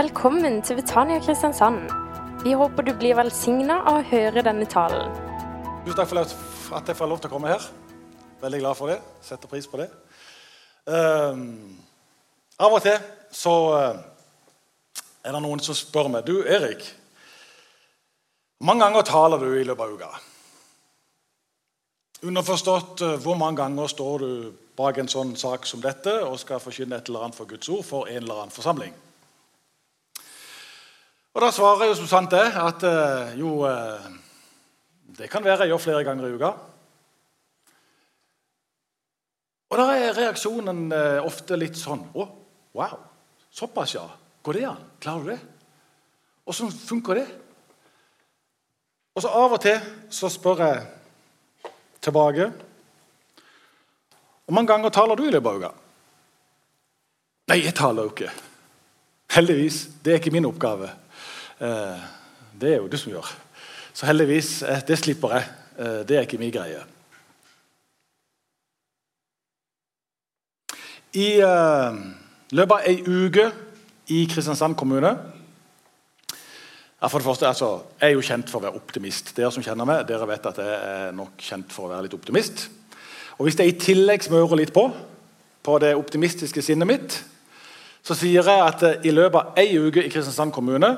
Velkommen 0.00 0.62
til 0.64 0.78
Betania 0.78 1.18
Kristiansand. 1.20 1.90
Vi 2.44 2.54
håper 2.56 2.86
du 2.86 2.92
blir 2.96 3.18
velsigna 3.18 3.82
av 3.90 3.98
å 3.98 4.04
høre 4.08 4.40
denne 4.46 4.64
talen. 4.70 5.10
Tusen 5.84 5.98
takk 5.98 6.08
for 6.08 6.78
at 6.78 6.88
jeg 6.88 6.96
får 6.96 7.10
lov 7.10 7.18
til 7.20 7.28
å 7.28 7.32
komme 7.34 7.50
her. 7.50 7.66
Veldig 8.40 8.60
glad 8.62 8.78
for 8.78 8.88
det. 8.88 8.96
Setter 9.20 9.50
pris 9.50 9.66
på 9.68 9.80
det. 9.82 9.90
Um, 10.86 11.42
av 12.56 12.78
og 12.78 12.80
til 12.86 12.96
så 13.42 13.52
eh, 13.80 13.98
er 15.26 15.36
det 15.36 15.42
noen 15.44 15.60
som 15.66 15.76
spør 15.76 16.08
meg 16.14 16.24
Du, 16.30 16.38
Erik. 16.48 16.86
Hvor 18.56 18.70
mange 18.70 18.86
ganger 18.86 19.08
taler 19.10 19.44
du 19.44 19.50
i 19.58 19.68
løpet 19.68 19.84
av 19.84 19.98
uka? 19.98 20.10
Underforstått, 22.30 23.04
eh, 23.04 23.20
hvor 23.20 23.36
mange 23.42 23.60
ganger 23.60 23.92
står 23.98 24.24
du 24.24 24.32
bak 24.80 25.04
en 25.04 25.12
sånn 25.12 25.36
sak 25.36 25.68
som 25.68 25.84
dette 25.84 26.22
og 26.24 26.40
skal 26.40 26.64
forkynne 26.64 27.02
et 27.02 27.12
eller 27.12 27.28
annet 27.28 27.42
for 27.42 27.52
Guds 27.52 27.68
ord 27.68 27.84
for 27.92 28.08
en 28.08 28.22
eller 28.22 28.46
annen 28.46 28.58
forsamling? 28.62 28.96
Og 31.34 31.42
Da 31.44 31.50
svarer 31.54 31.84
jeg 31.84 31.92
jo 31.92 32.00
som 32.00 32.10
sant 32.10 32.34
er, 32.34 32.56
at 32.58 32.82
eh, 32.86 33.36
jo 33.38 33.62
eh, 33.68 34.08
Det 35.18 35.30
kan 35.30 35.44
være 35.44 35.64
jeg 35.64 35.74
gjør 35.74 35.84
flere 35.84 36.04
ganger 36.06 36.26
i 36.26 36.34
uka. 36.34 36.50
Og 39.70 39.78
da 39.78 39.86
er 39.94 40.16
reaksjonen 40.16 40.88
eh, 40.94 41.20
ofte 41.22 41.58
litt 41.58 41.78
sånn 41.78 42.02
Å, 42.14 42.26
wow! 42.74 42.96
Såpass, 43.50 43.94
ja. 43.94 44.06
Går 44.42 44.58
det 44.58 44.66
an? 44.66 44.82
Klarer 45.02 45.22
du 45.22 45.30
det? 45.30 45.38
Åssen 46.50 46.70
funker 46.72 47.20
det? 47.20 47.26
Og 49.14 49.22
så 49.22 49.30
av 49.34 49.54
og 49.54 49.62
til 49.62 49.78
så 50.10 50.30
spør 50.30 50.62
jeg 50.64 50.82
tilbake 52.02 52.48
Hvor 54.46 54.56
mange 54.56 54.70
ganger 54.70 54.94
taler 54.94 55.18
du 55.18 55.26
i 55.28 55.34
løpet 55.34 55.50
av 55.50 55.62
uka? 55.62 55.72
Nei, 57.50 57.58
jeg 57.64 57.74
taler 57.74 58.06
jo 58.06 58.12
ikke. 58.12 58.30
Heldigvis. 59.34 59.78
Det 60.02 60.12
er 60.12 60.20
ikke 60.20 60.30
min 60.34 60.46
oppgave. 60.46 60.90
Eh, 61.60 62.00
det 62.60 62.72
er 62.72 62.78
jo 62.80 62.88
du 62.88 62.96
som 62.96 63.12
gjør. 63.12 63.26
Så 63.92 64.06
heldigvis, 64.08 64.62
eh, 64.62 64.80
det 64.88 64.98
slipper 64.98 65.34
jeg. 65.34 65.44
Eh, 65.78 66.06
det 66.08 66.16
er 66.16 66.20
ikke 66.20 66.38
min 66.38 66.52
greie. 66.52 66.80
I 71.12 71.42
løpet 72.52 72.72
av 72.72 72.86
ei 72.86 73.02
uke 73.02 73.50
i 74.08 74.28
Kristiansand 74.30 74.76
kommune 74.76 75.10
for 77.00 77.18
det 77.18 77.24
første, 77.24 77.46
altså, 77.46 77.82
Jeg 78.00 78.08
er 78.10 78.12
jo 78.12 78.20
kjent 78.20 78.50
for 78.50 78.60
å 78.60 78.62
være 78.62 78.76
optimist. 78.76 79.36
Dere 79.36 79.50
som 79.50 79.62
kjenner 79.62 79.84
meg, 79.84 80.06
dere 80.06 80.28
vet 80.28 80.46
at 80.46 80.56
jeg 80.56 80.66
er 80.66 81.12
nok 81.12 81.32
kjent 81.38 81.72
for 81.72 81.84
å 81.84 81.88
være 81.88 82.02
litt 82.02 82.14
optimist. 82.14 82.68
Og 83.38 83.46
Hvis 83.46 83.58
jeg 83.58 83.68
i 83.68 83.78
tillegg 83.78 84.22
smører 84.22 84.56
litt 84.56 84.72
på 84.72 84.92
på 85.62 85.78
det 85.78 85.96
optimistiske 85.96 86.62
sinnet 86.62 86.86
mitt, 86.86 87.24
så 88.02 88.14
sier 88.14 88.42
jeg 88.42 88.62
at 88.62 89.04
i 89.04 89.10
løpet 89.10 89.40
av 89.40 89.58
ei 89.58 89.78
uke 89.78 90.04
i 90.04 90.08
Kristiansand 90.08 90.52
kommune 90.52 90.96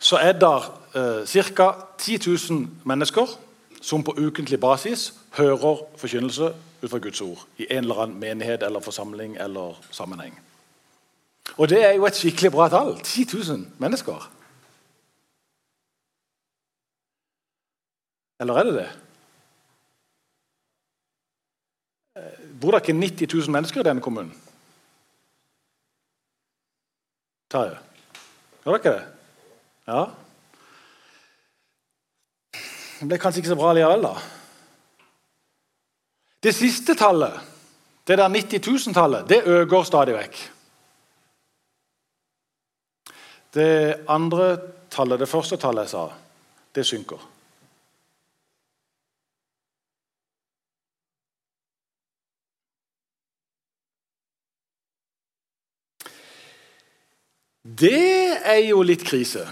så 0.00 0.16
er 0.16 0.32
det 0.32 0.56
eh, 0.96 1.44
ca. 1.54 1.72
10 1.98 2.18
000 2.50 2.68
mennesker 2.84 3.38
som 3.80 4.04
på 4.04 4.14
ukentlig 4.18 4.60
basis 4.60 5.14
hører 5.36 5.84
forkynnelse 5.96 6.54
ut 6.82 6.90
fra 6.90 6.98
Guds 6.98 7.20
ord 7.20 7.44
i 7.58 7.66
en 7.70 7.84
eller 7.84 8.02
annen 8.02 8.20
menighet 8.20 8.62
eller 8.62 8.80
forsamling 8.80 9.36
eller 9.36 9.76
sammenheng. 9.90 10.40
Og 11.58 11.68
det 11.68 11.84
er 11.84 11.92
jo 11.92 12.06
et 12.06 12.16
skikkelig 12.16 12.52
bra 12.52 12.68
tall. 12.68 12.96
10 13.04 13.26
000 13.50 13.66
mennesker. 13.78 14.30
Eller 18.40 18.54
er 18.54 18.64
det 18.64 18.74
det? 18.74 18.88
Eh, 22.16 22.60
bor 22.60 22.70
det 22.70 22.80
ikke 22.80 23.00
90 23.00 23.34
000 23.34 23.50
mennesker 23.52 23.80
i 23.80 23.84
denne 23.84 24.00
kommunen? 24.00 24.32
Terje? 27.50 27.78
Gjør 28.64 28.72
det 28.72 28.80
ikke 28.80 28.96
det? 28.96 29.19
Ja. 29.88 30.02
Det 33.00 33.08
ble 33.08 33.18
kanskje 33.20 33.40
ikke 33.40 33.54
så 33.54 33.58
bra 33.58 33.72
likevel, 33.72 34.04
da. 34.04 34.14
Det 36.40 36.52
siste 36.56 36.96
tallet, 36.96 37.36
det 38.08 38.16
der 38.18 38.28
90 38.28 38.60
000-tallet, 38.64 39.28
det 39.28 39.42
øker 39.48 39.84
stadig 39.84 40.16
vekk. 40.16 40.38
Det 43.54 44.04
andre 44.08 44.46
tallet, 44.90 45.20
det 45.20 45.28
første 45.28 45.56
tallet 45.60 45.88
jeg 45.88 45.94
sa, 45.96 46.06
det 46.74 46.86
synker. 46.86 47.20
Det 57.80 58.38
er 58.44 58.62
jo 58.66 58.80
litt 58.82 59.02
krise. 59.06 59.44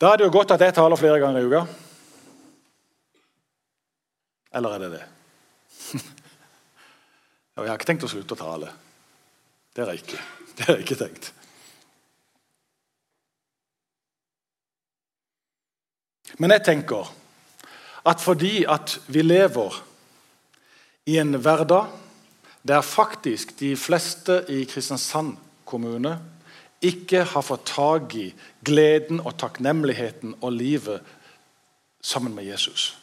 Da 0.00 0.12
er 0.12 0.20
det 0.20 0.30
jo 0.30 0.32
godt 0.32 0.54
at 0.54 0.62
jeg 0.64 0.72
taler 0.72 0.96
flere 0.96 1.20
ganger 1.20 1.42
i 1.42 1.48
uka. 1.48 1.60
Eller 4.56 4.74
er 4.74 4.80
det 4.80 4.88
det? 4.94 5.02
jeg 7.60 7.68
har 7.68 7.76
ikke 7.76 7.90
tenkt 7.90 8.06
å 8.08 8.10
slutte 8.10 8.38
å 8.38 8.40
tale. 8.40 8.70
Det 9.76 9.84
har 9.84 9.92
jeg 9.92 10.04
ikke. 10.06 10.22
Det 10.56 10.66
har 10.66 10.78
jeg 10.78 10.86
ikke 10.86 10.98
tenkt. 11.00 11.30
Men 16.40 16.52
jeg 16.56 16.64
tenker 16.64 17.12
at 18.08 18.24
fordi 18.24 18.64
at 18.68 18.96
vi 19.12 19.22
lever 19.24 19.76
i 21.12 21.18
en 21.20 21.36
hverdag 21.36 21.92
der 22.64 22.84
faktisk 22.84 23.56
de 23.60 23.74
fleste 23.76 24.42
i 24.52 24.62
Kristiansand 24.68 25.36
kommune 25.68 26.16
ikke 26.80 27.24
har 27.24 27.44
fått 27.44 27.66
tak 27.68 28.14
i 28.16 28.30
gleden 28.64 29.20
og 29.20 29.36
takknemligheten 29.38 30.34
og 30.40 30.52
livet 30.52 31.00
sammen 32.02 32.34
med 32.34 32.44
Jesus. 32.44 32.96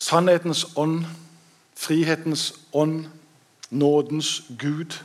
Sannhetens 0.00 0.66
ånd, 0.76 1.04
frihetens 1.76 2.54
ånd, 2.72 3.06
nådens 3.70 4.42
Gud 4.58 4.96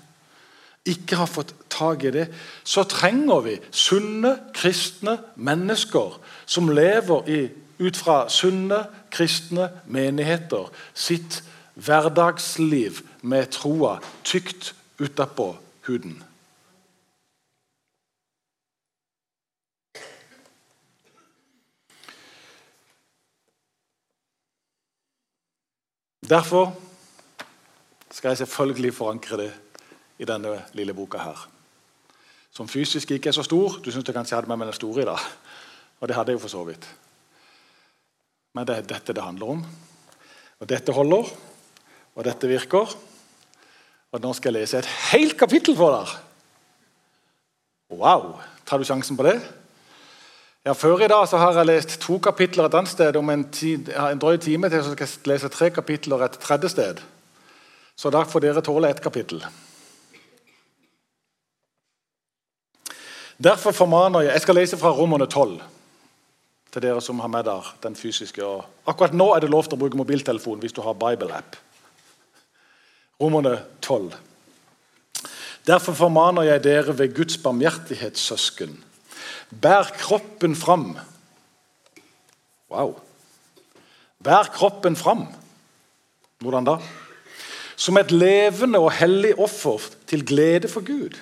ikke 0.85 1.15
har 1.19 1.27
fått 1.29 1.53
tak 1.69 2.03
i 2.03 2.11
det, 2.11 2.27
så 2.63 2.83
trenger 2.83 3.43
vi 3.45 3.57
sunne, 3.71 4.35
kristne 4.55 5.17
mennesker 5.35 6.19
som 6.45 6.69
lever 6.71 7.29
i, 7.29 7.41
ut 7.79 7.97
fra 7.97 8.23
sunne, 8.29 8.83
kristne 9.11 9.69
menigheter 9.87 10.71
sitt 10.93 11.41
hverdagsliv 11.79 13.03
med 13.21 13.51
troa 13.55 13.99
tykt 14.27 14.73
utapå 14.99 15.53
huden. 15.87 16.23
Derfor 26.25 26.73
skal 28.11 28.29
jeg 28.29 28.37
selvfølgelig 28.37 28.93
forankre 28.93 29.37
det 29.37 29.51
i 30.19 30.27
denne 30.27 30.57
lille 30.73 30.93
boka 30.93 31.17
her. 31.17 31.47
Som 32.51 32.67
fysisk 32.67 33.11
ikke 33.11 33.29
er 33.29 33.37
så 33.37 33.43
stor. 33.43 33.77
Du 33.79 33.91
syns 33.91 34.07
jeg 34.07 34.15
kanskje 34.15 34.35
hadde 34.35 34.49
med 34.51 34.59
meg 34.59 34.67
den 34.67 34.75
store 34.75 35.01
i 35.01 35.07
dag. 35.07 35.27
Og 35.99 36.07
det 36.07 36.15
hadde 36.17 36.33
jeg 36.33 36.39
jo 36.39 36.43
for 36.43 36.51
så 36.51 36.63
vidt. 36.67 36.87
Men 38.53 38.67
det 38.67 38.75
er 38.75 38.89
dette 38.89 39.13
det 39.13 39.23
handler 39.23 39.53
om. 39.55 39.61
Og 40.59 40.69
dette 40.69 40.91
holder, 40.91 41.29
og 42.15 42.25
dette 42.25 42.49
virker. 42.49 42.95
Og 44.11 44.21
nå 44.21 44.33
skal 44.33 44.51
jeg 44.51 44.65
lese 44.65 44.81
et 44.81 44.91
helt 45.13 45.37
kapittel 45.39 45.77
for 45.77 45.95
deg. 45.95 46.17
Wow! 47.95 48.41
Tar 48.65 48.77
du 48.77 48.85
sjansen 48.85 49.17
på 49.17 49.23
det? 49.25 49.37
Ja, 50.65 50.73
Før 50.73 50.99
i 50.99 51.07
dag 51.07 51.27
så 51.27 51.37
har 51.39 51.55
jeg 51.55 51.69
lest 51.69 51.99
to 52.03 52.17
kapitler 52.19 52.67
et 52.67 52.75
annet 52.75 52.91
sted. 52.91 53.15
Om 53.15 53.29
en, 53.29 53.45
tid, 53.51 53.89
en 53.95 54.19
drøy 54.19 54.37
time 54.37 54.69
til 54.69 54.83
så 54.83 54.91
skal 54.91 55.07
jeg 55.07 55.31
lese 55.31 55.49
tre 55.49 55.69
kapitler 55.71 56.25
et 56.25 56.35
tredje 56.39 56.69
sted. 56.69 56.99
Så 57.95 58.11
da 58.11 58.25
får 58.27 58.43
dere 58.43 58.63
tåle 58.63 58.89
ett 58.89 59.01
kapittel. 59.01 59.45
Derfor 63.39 63.71
formaner 63.71 64.21
jeg 64.21 64.33
Jeg 64.33 64.41
skal 64.41 64.55
lese 64.55 64.77
fra 64.77 64.91
Romerne 64.91 65.25
12 65.25 65.61
til 66.71 66.81
dere 66.81 67.01
som 67.01 67.19
har 67.19 67.27
med 67.27 67.43
der 67.43 67.75
den 67.83 67.95
fysiske. 67.95 68.43
Akkurat 68.85 69.13
nå 69.13 69.33
er 69.33 69.39
det 69.39 69.49
lov 69.49 69.63
til 69.63 69.73
å 69.73 69.79
bruke 69.79 69.97
mobiltelefon 69.97 70.59
hvis 70.59 70.75
du 70.75 70.81
har 70.81 70.93
Bible-app. 70.93 71.55
Romerne 73.21 73.63
12. 73.81 74.11
Derfor 75.67 75.93
formaner 75.93 76.43
jeg 76.43 76.63
dere 76.63 76.97
ved 76.97 77.15
Guds 77.15 77.37
barmhjertighetssøsken 77.37 78.83
Bær 79.49 79.89
kroppen 79.97 80.55
fram. 80.55 80.93
Wow. 82.69 82.99
Bær 84.21 84.51
kroppen 84.53 84.95
fram. 84.95 85.25
Hvordan 86.39 86.67
da? 86.67 86.77
Som 87.79 87.97
et 87.97 88.11
levende 88.11 88.79
og 88.79 88.91
hellig 88.99 89.33
offer 89.39 89.89
til 90.07 90.25
glede 90.27 90.69
for 90.69 90.85
Gud. 90.85 91.17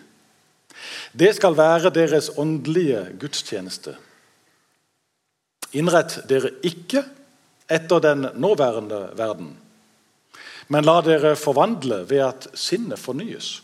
Det 1.17 1.35
skal 1.35 1.57
være 1.57 1.93
deres 1.93 2.29
åndelige 2.37 3.05
gudstjeneste. 3.19 3.95
Innrett 5.73 6.19
dere 6.29 6.51
ikke 6.65 7.03
etter 7.69 7.99
den 8.03 8.27
nåværende 8.39 8.99
verden, 9.19 9.49
men 10.67 10.85
la 10.85 11.01
dere 11.03 11.35
forvandle 11.35 12.05
ved 12.09 12.23
at 12.23 12.47
sinnet 12.55 12.99
fornyes. 12.99 13.63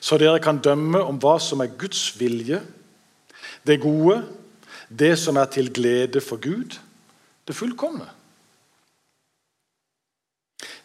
så 0.00 0.18
dere 0.18 0.38
kan 0.38 0.60
dømme 0.62 1.00
om 1.02 1.18
hva 1.18 1.38
som 1.42 1.60
er 1.60 1.74
Guds 1.78 2.12
vilje, 2.20 2.60
det 3.68 3.80
gode, 3.82 4.22
det 4.88 5.14
som 5.20 5.36
er 5.36 5.50
til 5.52 5.70
glede 5.74 6.22
for 6.24 6.40
Gud, 6.40 6.78
det 7.46 7.56
fullkomne. 7.56 8.08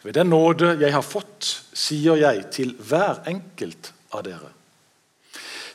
Ved 0.04 0.12
den 0.18 0.28
nåde 0.28 0.74
jeg 0.80 0.92
har 0.92 1.04
fått, 1.04 1.48
sier 1.72 2.18
jeg 2.20 2.48
til 2.52 2.74
hver 2.76 3.22
enkelt 3.30 3.92
av 4.12 4.24
dere. 4.26 4.50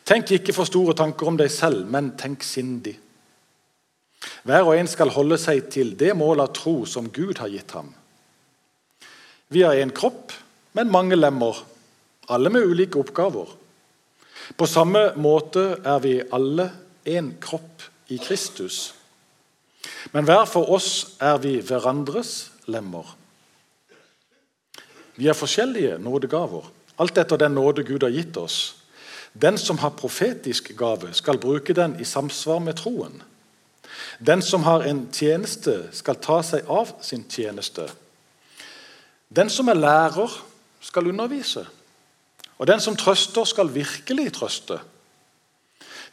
Tenk 0.06 0.32
ikke 0.38 0.54
for 0.54 0.70
store 0.70 0.94
tanker 0.98 1.30
om 1.30 1.38
deg 1.38 1.50
selv, 1.54 1.88
men 1.90 2.14
tenk 2.18 2.46
sindig. 2.46 2.96
Hver 4.46 4.68
og 4.68 4.76
en 4.78 4.90
skal 4.90 5.12
holde 5.14 5.38
seg 5.42 5.68
til 5.74 5.96
det 5.98 6.14
mål 6.18 6.44
av 6.46 6.54
tro 6.58 6.84
som 6.90 7.10
Gud 7.14 7.42
har 7.42 7.50
gitt 7.52 7.74
ham. 7.78 7.90
Vi 9.50 9.64
har 9.66 9.78
én 9.82 9.94
kropp, 9.96 10.34
men 10.78 10.94
mange 10.94 11.18
lemmer, 11.18 11.58
alle 12.30 12.52
med 12.54 12.70
ulike 12.70 13.02
oppgaver. 13.02 13.50
På 14.58 14.68
samme 14.70 15.12
måte 15.18 15.80
er 15.82 16.00
vi 16.06 16.16
alle 16.34 16.70
én 17.18 17.34
kropp 17.42 17.84
i 18.10 18.18
Kristus. 18.18 18.94
Men 20.12 20.26
hver 20.28 20.46
for 20.46 20.70
oss 20.72 21.16
er 21.22 21.38
vi 21.42 21.60
hverandres 21.62 22.52
lemmer. 22.68 23.16
Vi 25.20 25.28
er 25.28 25.38
forskjellige 25.38 25.98
nådegaver, 26.00 26.70
alt 27.00 27.18
etter 27.18 27.40
den 27.40 27.58
nåde 27.58 27.84
Gud 27.84 28.04
har 28.04 28.14
gitt 28.14 28.38
oss. 28.38 28.76
Den 29.34 29.58
som 29.58 29.78
har 29.78 29.90
profetisk 29.90 30.72
gave, 30.78 31.14
skal 31.14 31.38
bruke 31.38 31.74
den 31.74 32.00
i 32.00 32.04
samsvar 32.04 32.60
med 32.60 32.80
troen. 32.80 33.22
Den 34.20 34.42
som 34.42 34.64
har 34.64 34.84
en 34.88 35.08
tjeneste, 35.14 35.90
skal 35.92 36.20
ta 36.20 36.42
seg 36.44 36.68
av 36.68 36.92
sin 37.02 37.26
tjeneste. 37.30 37.88
Den 39.30 39.50
som 39.50 39.68
er 39.70 39.80
lærer, 39.80 40.32
skal 40.82 41.08
undervise. 41.08 41.66
Og 42.58 42.68
den 42.68 42.80
som 42.80 42.96
trøster, 42.96 43.44
skal 43.44 43.74
virkelig 43.74 44.34
trøste. 44.34 44.80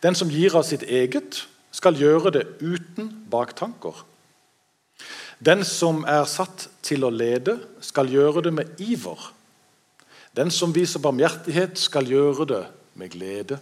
Den 0.03 0.15
som 0.15 0.31
gir 0.31 0.57
av 0.57 0.67
sitt 0.69 0.83
eget, 0.83 1.47
skal 1.73 1.99
gjøre 1.99 2.33
det 2.33 2.45
uten 2.61 3.11
baktanker. 3.31 4.05
Den 5.39 5.65
som 5.69 6.05
er 6.09 6.25
satt 6.29 6.69
til 6.87 7.05
å 7.05 7.13
lede, 7.13 7.59
skal 7.85 8.09
gjøre 8.09 8.47
det 8.47 8.53
med 8.57 8.81
iver. 8.81 9.31
Den 10.37 10.51
som 10.53 10.73
viser 10.73 11.03
barmhjertighet, 11.05 11.79
skal 11.81 12.09
gjøre 12.09 12.47
det 12.49 12.63
med 12.97 13.13
glede. 13.13 13.59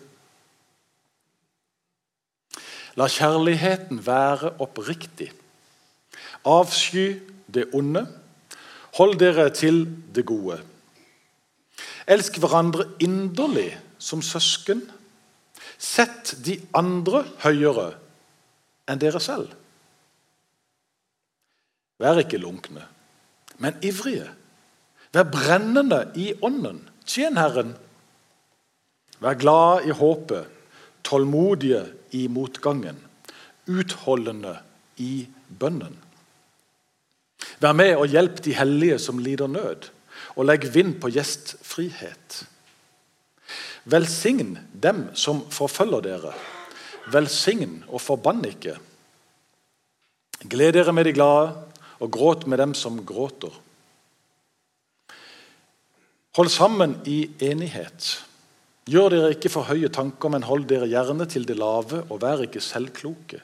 La 2.95 3.09
kjærligheten 3.11 3.99
være 4.07 4.53
oppriktig. 4.63 5.33
Avsky 6.47 7.19
det 7.51 7.67
onde. 7.75 8.05
Hold 8.95 9.19
dere 9.19 9.49
til 9.51 9.85
det 10.15 10.23
gode. 10.27 10.61
Elsk 12.07 12.39
hverandre 12.39 12.87
inderlig 13.03 13.73
som 13.99 14.23
søsken. 14.23 14.85
Sett 15.85 16.33
de 16.45 16.57
andre 16.77 17.25
høyere 17.45 17.91
enn 18.89 19.01
dere 19.01 19.21
selv. 19.23 19.53
Vær 22.01 22.19
ikke 22.21 22.41
lunkne, 22.41 22.87
men 23.63 23.77
ivrige. 23.85 24.31
Vær 25.15 25.29
brennende 25.31 26.01
i 26.19 26.33
ånden. 26.43 26.81
Tjen 27.07 27.37
Herren. 27.39 27.75
Vær 29.23 29.37
glad 29.39 29.87
i 29.87 29.95
håpet, 29.95 30.49
tålmodige 31.05 31.85
i 32.17 32.27
motgangen, 32.33 32.97
utholdende 33.71 34.57
i 35.01 35.27
bønnen. 35.61 35.95
Vær 37.61 37.77
med 37.77 37.95
og 38.01 38.09
hjelp 38.11 38.41
de 38.45 38.57
hellige 38.57 38.99
som 38.99 39.21
lider 39.23 39.49
nød, 39.49 39.91
og 40.35 40.49
legg 40.49 40.67
vind 40.75 40.97
på 41.01 41.13
gjestfrihet. 41.15 42.43
Velsign 43.85 44.57
dem 44.73 45.09
som 45.15 45.43
forfølger 45.53 46.05
dere. 46.05 46.33
Velsign 47.13 47.83
og 47.89 48.01
forbann 48.01 48.45
ikke. 48.49 48.79
Gled 50.49 50.73
dere 50.77 50.93
med 50.93 51.05
de 51.09 51.13
glade, 51.17 51.53
og 52.01 52.11
gråt 52.13 52.47
med 52.47 52.59
dem 52.59 52.75
som 52.75 52.99
gråter. 53.07 53.53
Hold 56.37 56.51
sammen 56.51 56.97
i 57.07 57.31
enighet. 57.47 58.25
Gjør 58.91 59.13
dere 59.13 59.31
ikke 59.37 59.53
for 59.53 59.69
høye 59.69 59.89
tanker, 59.89 60.33
men 60.33 60.45
hold 60.45 60.67
dere 60.69 60.89
gjerne 60.91 61.29
til 61.31 61.47
det 61.49 61.57
lave, 61.57 62.03
og 62.11 62.21
vær 62.25 62.43
ikke 62.45 62.61
selvkloke. 62.61 63.41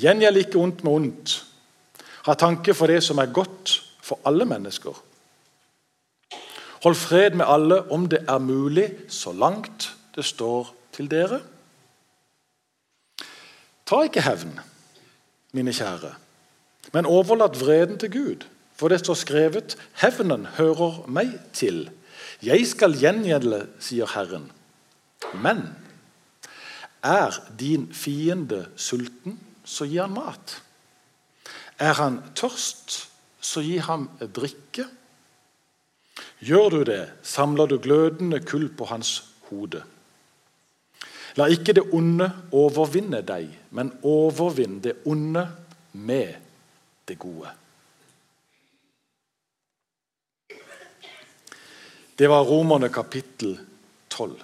Gjengjeld 0.00 0.40
ikke 0.40 0.58
ondt 0.58 0.82
med 0.86 0.92
ondt. 0.92 1.36
Ha 2.26 2.34
tanke 2.38 2.74
for 2.74 2.90
det 2.90 3.02
som 3.04 3.18
er 3.18 3.34
godt 3.34 3.76
for 4.02 4.22
alle 4.26 4.46
mennesker. 4.48 4.96
Hold 6.82 6.96
fred 6.96 7.36
med 7.36 7.46
alle 7.48 7.82
om 7.92 8.08
det 8.08 8.24
er 8.28 8.38
mulig, 8.38 8.88
så 9.08 9.32
langt 9.32 9.90
det 10.16 10.24
står 10.24 10.74
til 10.96 11.10
dere. 11.10 11.40
Ta 13.86 14.00
ikke 14.06 14.22
hevn, 14.24 14.54
mine 15.52 15.74
kjære, 15.74 16.14
men 16.92 17.06
overlat 17.06 17.58
vreden 17.60 17.98
til 17.98 18.12
Gud. 18.12 18.46
For 18.80 18.88
det 18.88 19.00
står 19.00 19.14
skrevet:" 19.14 19.76
Hevnen 20.00 20.46
hører 20.46 21.04
meg 21.08 21.34
til. 21.52 21.90
Jeg 22.42 22.64
skal 22.66 22.96
gjengjelde, 22.96 23.66
sier 23.78 24.08
Herren. 24.14 24.46
Men 25.34 25.76
er 27.04 27.36
din 27.60 27.90
fiende 27.92 28.68
sulten, 28.76 29.36
så 29.64 29.84
gi 29.84 29.98
han 30.00 30.14
mat. 30.16 30.62
Er 31.78 31.92
han 31.92 32.22
tørst, 32.34 33.10
så 33.40 33.60
gi 33.60 33.76
ham 33.76 34.08
drikke. 34.20 34.86
Gjør 36.40 36.68
du 36.68 36.82
det, 36.88 37.02
samler 37.22 37.66
du 37.66 37.78
glødende 37.78 38.40
kull 38.40 38.68
på 38.72 38.88
hans 38.88 39.18
hode. 39.50 39.82
La 41.38 41.46
ikke 41.46 41.74
det 41.76 41.86
onde 41.94 42.26
overvinne 42.56 43.20
deg, 43.26 43.50
men 43.76 43.92
overvinn 44.02 44.80
det 44.82 44.96
onde 45.06 45.46
med 45.92 46.34
det 47.08 47.18
gode. 47.18 47.52
Det 52.18 52.28
var 52.28 52.44
Romerne 52.44 52.90
kapittel 52.92 53.54
12. 54.10 54.34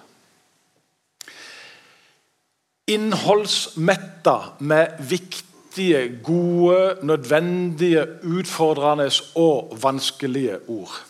Innholdsmetta 2.87 4.37
med 4.59 4.95
viktige, 5.09 6.07
gode, 6.23 6.97
nødvendige, 7.05 8.07
utfordrende 8.23 9.11
og 9.35 9.77
vanskelige 9.83 10.57
ord. 10.69 11.06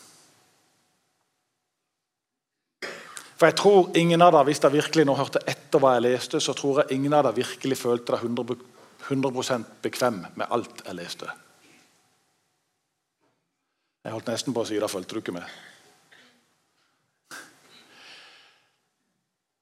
For 3.38 3.46
jeg 3.46 3.54
tror 3.54 3.90
ingen 3.94 4.22
av 4.22 4.32
dere, 4.34 4.44
Hvis 4.44 4.60
dere 4.60 4.72
virkelig 4.72 5.04
nå 5.06 5.14
hørte 5.14 5.44
etter 5.46 5.78
hva 5.78 5.94
jeg 5.94 6.06
leste, 6.08 6.40
så 6.40 6.52
tror 6.58 6.82
jeg 6.82 6.98
ingen 6.98 7.12
av 7.14 7.24
dere 7.24 7.38
virkelig 7.38 7.78
følte 7.78 8.12
dere 8.12 8.26
100, 8.26 8.56
100 9.08 9.64
bekvem 9.82 10.24
med 10.34 10.46
alt 10.50 10.82
jeg 10.86 10.98
leste. 10.98 11.30
Jeg 14.04 14.12
holdt 14.12 14.30
nesten 14.32 14.54
på 14.54 14.62
å 14.62 14.66
si 14.66 14.78
det 14.80 14.90
fulgte 14.90 15.14
du 15.14 15.20
ikke 15.20 15.36
med. 15.36 15.44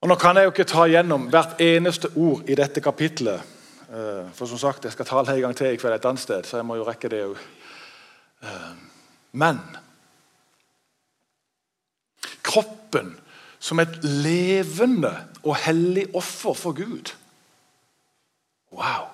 Og 0.04 0.08
Nå 0.08 0.16
kan 0.20 0.36
jeg 0.36 0.46
jo 0.46 0.52
ikke 0.52 0.68
ta 0.70 0.84
gjennom 0.86 1.28
hvert 1.32 1.60
eneste 1.60 2.12
ord 2.14 2.48
i 2.48 2.54
dette 2.54 2.80
kapitlet. 2.80 3.42
Eh, 3.90 4.28
for 4.32 4.46
som 4.46 4.60
sagt, 4.60 4.84
jeg 4.84 4.92
skal 4.92 5.08
tale 5.08 5.34
en 5.34 5.40
gang 5.40 5.56
til 5.56 5.72
i 5.72 5.80
kveld 5.80 5.96
et 5.96 6.08
annet 6.08 6.22
sted, 6.22 6.46
så 6.46 6.60
jeg 6.60 6.66
må 6.68 6.76
jo 6.78 6.86
rekke 6.86 7.10
det 7.10 7.24
òg. 7.26 7.40
Eh, 8.42 8.72
men 9.32 9.58
kroppen 12.46 13.16
som 13.66 13.82
et 13.82 13.98
levende 14.04 15.10
og 15.42 15.56
hellig 15.64 16.06
offer 16.14 16.54
for 16.54 16.76
Gud. 16.76 17.10
Wow! 18.72 19.08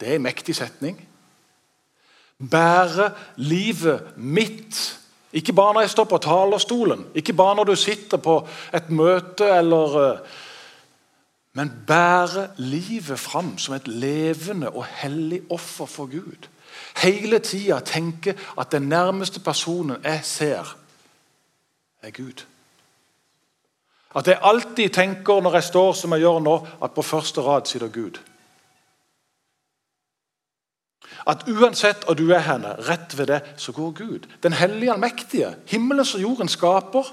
Det 0.00 0.08
er 0.08 0.16
en 0.16 0.24
mektig 0.24 0.56
setning. 0.56 0.96
Bære 2.50 3.12
livet 3.36 4.16
mitt 4.16 5.00
ikke 5.34 5.52
bare 5.52 5.74
når 5.74 5.80
jeg 5.80 5.90
står 5.90 6.04
på 6.04 6.18
talerstolen, 6.22 7.06
ikke 7.14 7.32
bare 7.32 7.56
når 7.56 7.64
du 7.64 7.74
sitter 7.76 8.20
på 8.22 8.36
et 8.74 8.90
møte 8.90 9.48
eller 9.50 9.96
eh, 10.02 10.18
Men 11.54 11.70
bære 11.86 12.48
livet 12.56 13.18
fram 13.18 13.58
som 13.58 13.74
et 13.74 13.88
levende 13.88 14.70
og 14.70 14.84
hellig 14.84 15.42
offer 15.50 15.86
for 15.86 16.06
Gud. 16.10 16.48
Hele 16.96 17.38
tida 17.38 17.78
tenke 17.80 18.34
at 18.58 18.72
den 18.72 18.82
nærmeste 18.82 19.40
personen 19.40 19.96
jeg 20.04 20.20
ser, 20.24 20.76
er 22.02 22.10
Gud. 22.10 22.42
At 24.14 24.28
jeg 24.30 24.38
alltid 24.42 24.94
tenker 24.94 25.42
når 25.42 25.58
jeg 25.58 25.70
står 25.70 25.92
som 25.98 26.14
jeg 26.14 26.22
gjør 26.22 26.38
nå, 26.44 26.54
at 26.82 26.94
på 26.94 27.02
første 27.02 27.42
rad 27.42 27.66
sitter 27.66 27.90
Gud. 27.90 28.20
At 31.26 31.46
uansett 31.48 32.04
hvor 32.04 32.16
du 32.18 32.28
er 32.32 32.44
henne, 32.44 32.74
rett 32.88 33.16
ved 33.18 33.30
det, 33.32 33.40
så 33.56 33.72
går 33.72 33.92
Gud. 33.96 34.26
Den 34.42 34.52
hellige 34.52 34.92
allmektige, 34.92 35.54
Himmelen 35.66 36.04
som 36.04 36.20
jorden 36.20 36.48
skaper. 36.48 37.12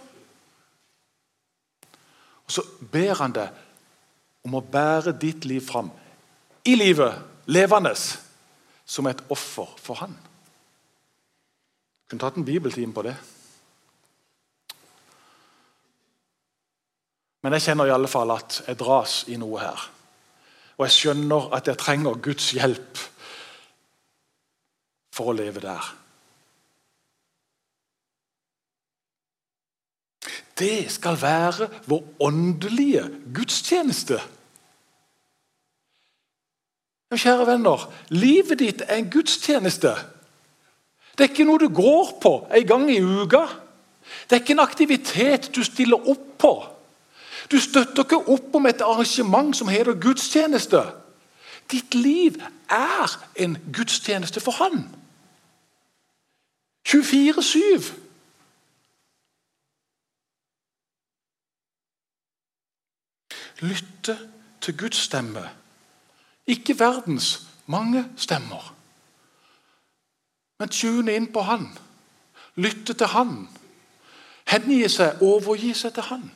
Og 2.46 2.52
Så 2.52 2.64
ber 2.92 3.14
han 3.16 3.32
deg 3.32 3.50
om 4.44 4.58
å 4.58 4.66
bære 4.66 5.14
ditt 5.22 5.46
liv 5.46 5.62
fram 5.64 5.92
i 6.66 6.76
livet, 6.76 7.14
levende, 7.46 7.94
som 8.86 9.08
et 9.08 9.22
offer 9.30 9.70
for 9.78 10.02
han. 10.02 10.12
Jeg 10.12 12.10
kunne 12.10 12.20
tatt 12.26 12.38
en 12.38 12.46
bibeltime 12.46 12.94
på 12.94 13.06
det. 13.08 13.16
Men 17.42 17.56
jeg 17.58 17.66
kjenner 17.66 17.90
i 17.90 17.94
alle 17.96 18.10
fall 18.12 18.32
at 18.36 18.62
jeg 18.68 18.78
dras 18.80 19.24
i 19.34 19.38
noe 19.42 19.62
her. 19.62 19.88
Og 20.78 20.86
jeg 20.86 20.98
skjønner 20.98 21.50
at 21.58 21.70
jeg 21.70 21.80
trenger 21.82 22.22
Guds 22.22 22.52
hjelp 22.58 23.02
for 25.16 25.32
å 25.32 25.36
leve 25.38 25.64
der. 25.64 25.90
Det 30.62 30.92
skal 30.94 31.18
være 31.18 31.68
vår 31.90 32.04
åndelige 32.28 33.08
gudstjeneste. 33.34 34.20
Kjære 37.12 37.48
venner, 37.50 37.88
livet 38.14 38.62
ditt 38.62 38.84
er 38.86 39.02
en 39.02 39.10
gudstjeneste. 39.12 39.92
Det 41.18 41.26
er 41.26 41.34
ikke 41.34 41.48
noe 41.50 41.60
du 41.60 41.68
går 41.74 42.14
på 42.24 42.36
en 42.56 42.68
gang 42.68 42.86
i 42.94 43.02
uka. 43.02 43.42
Det 44.30 44.38
er 44.38 44.44
ikke 44.44 44.56
en 44.56 44.64
aktivitet 44.64 45.50
du 45.56 45.60
stiller 45.66 46.10
opp 46.14 46.30
på. 46.40 46.54
Du 47.52 47.60
støtter 47.60 48.04
ikke 48.04 48.28
opp 48.32 48.56
om 48.56 48.66
et 48.66 48.82
arrangement 48.82 49.58
som 49.58 49.68
heter 49.68 50.00
gudstjeneste. 50.00 50.82
Ditt 51.72 51.96
liv 51.96 52.40
er 52.70 53.18
en 53.36 53.58
gudstjeneste 53.74 54.40
for 54.40 54.52
Han. 54.52 54.88
24-7. 56.88 57.94
Lytte 63.62 64.30
til 64.62 64.78
Guds 64.78 64.98
stemme, 64.98 65.50
ikke 66.48 66.80
verdens 66.80 67.48
mange 67.66 68.06
stemmer. 68.18 68.76
Men 70.60 70.70
tune 70.70 71.14
inn 71.16 71.28
på 71.34 71.42
Han, 71.42 71.68
lytte 72.56 72.94
til 72.94 73.08
Han, 73.08 73.50
hengi 74.48 74.88
seg, 74.90 75.22
overgi 75.22 75.74
seg 75.78 75.94
til 75.94 76.10
Han. 76.10 76.32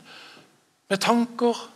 Med 0.89 1.01
tanker, 1.01 1.71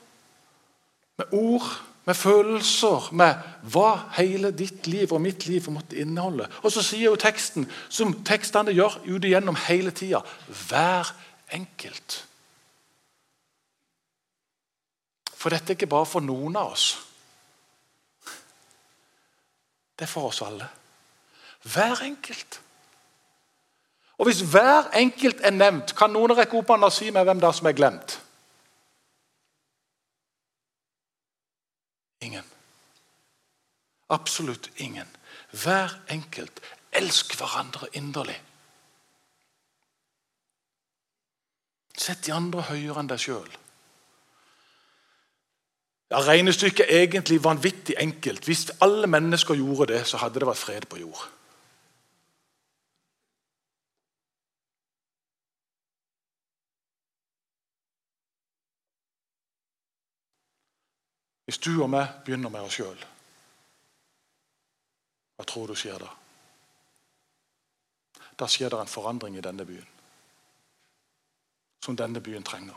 med 1.18 1.26
ord, 1.32 1.70
med 2.06 2.16
følelser, 2.16 3.10
med 3.14 3.36
hva 3.70 3.90
hele 4.18 4.52
ditt 4.56 4.88
liv 4.88 5.12
og 5.14 5.22
mitt 5.22 5.46
liv 5.46 5.68
måtte 5.70 5.98
inneholde. 6.00 6.48
Og 6.64 6.72
så 6.74 6.84
sier 6.86 7.10
jo 7.10 7.20
teksten, 7.20 7.68
som 7.90 8.16
tekstene 8.26 8.74
gjør 8.74 9.00
ut 9.06 9.26
igjennom 9.26 9.58
hele 9.68 9.92
tida, 9.92 10.22
hver 10.70 11.12
enkelt. 11.54 12.24
For 15.40 15.54
dette 15.54 15.72
er 15.72 15.78
ikke 15.78 15.92
bare 15.92 16.10
for 16.10 16.26
noen 16.26 16.58
av 16.60 16.74
oss. 16.74 16.88
Det 20.00 20.08
er 20.08 20.12
for 20.12 20.32
oss 20.32 20.42
alle. 20.46 20.68
Hver 21.64 22.02
enkelt. 22.08 22.62
Og 24.20 24.26
Hvis 24.26 24.42
hver 24.42 24.90
enkelt 25.00 25.40
er 25.44 25.52
nevnt, 25.56 25.94
kan 25.96 26.12
noen 26.12 26.34
rekke 26.36 26.58
opp 26.60 26.74
hånda 26.74 26.90
og 26.90 26.96
si 26.96 27.08
meg 27.16 27.28
hvem 27.28 27.40
det 27.40 27.48
er 27.48 27.56
som 27.56 27.70
er 27.70 27.78
glemt? 27.78 28.18
Ingen. 32.22 32.44
Absolutt 34.10 34.72
ingen. 34.78 35.08
Hver 35.52 36.02
enkelt. 36.08 36.62
Elsk 36.92 37.36
hverandre 37.38 37.88
inderlig. 37.94 38.38
Sett 41.98 42.26
de 42.26 42.34
andre 42.34 42.64
høyere 42.72 43.02
enn 43.02 43.10
deg 43.12 43.22
sjøl. 43.22 43.50
Ja, 46.10 46.22
Regnestykket 46.26 46.88
er 46.90 47.04
egentlig 47.04 47.44
vanvittig 47.44 47.96
enkelt. 48.02 48.46
Hvis 48.46 48.72
alle 48.82 49.08
mennesker 49.08 49.54
gjorde 49.60 49.94
det, 49.94 50.08
så 50.08 50.18
hadde 50.18 50.42
det 50.42 50.48
vært 50.50 50.58
fred 50.58 50.88
på 50.90 50.98
jord. 51.04 51.28
Hvis 61.46 61.62
du 61.66 61.72
og 61.82 61.90
meg 61.90 62.10
begynner 62.26 62.50
med 62.54 62.62
oss 62.62 62.76
sjøl, 62.78 62.98
hva 65.40 65.46
tror 65.48 65.72
du 65.72 65.76
skjer 65.80 66.02
da? 66.04 66.10
Da 68.36 68.48
skjer 68.48 68.74
det 68.74 68.80
en 68.84 68.92
forandring 68.92 69.38
i 69.40 69.44
denne 69.44 69.64
byen. 69.64 69.86
Som 71.80 71.96
denne 71.96 72.20
byen 72.20 72.44
trenger. 72.44 72.76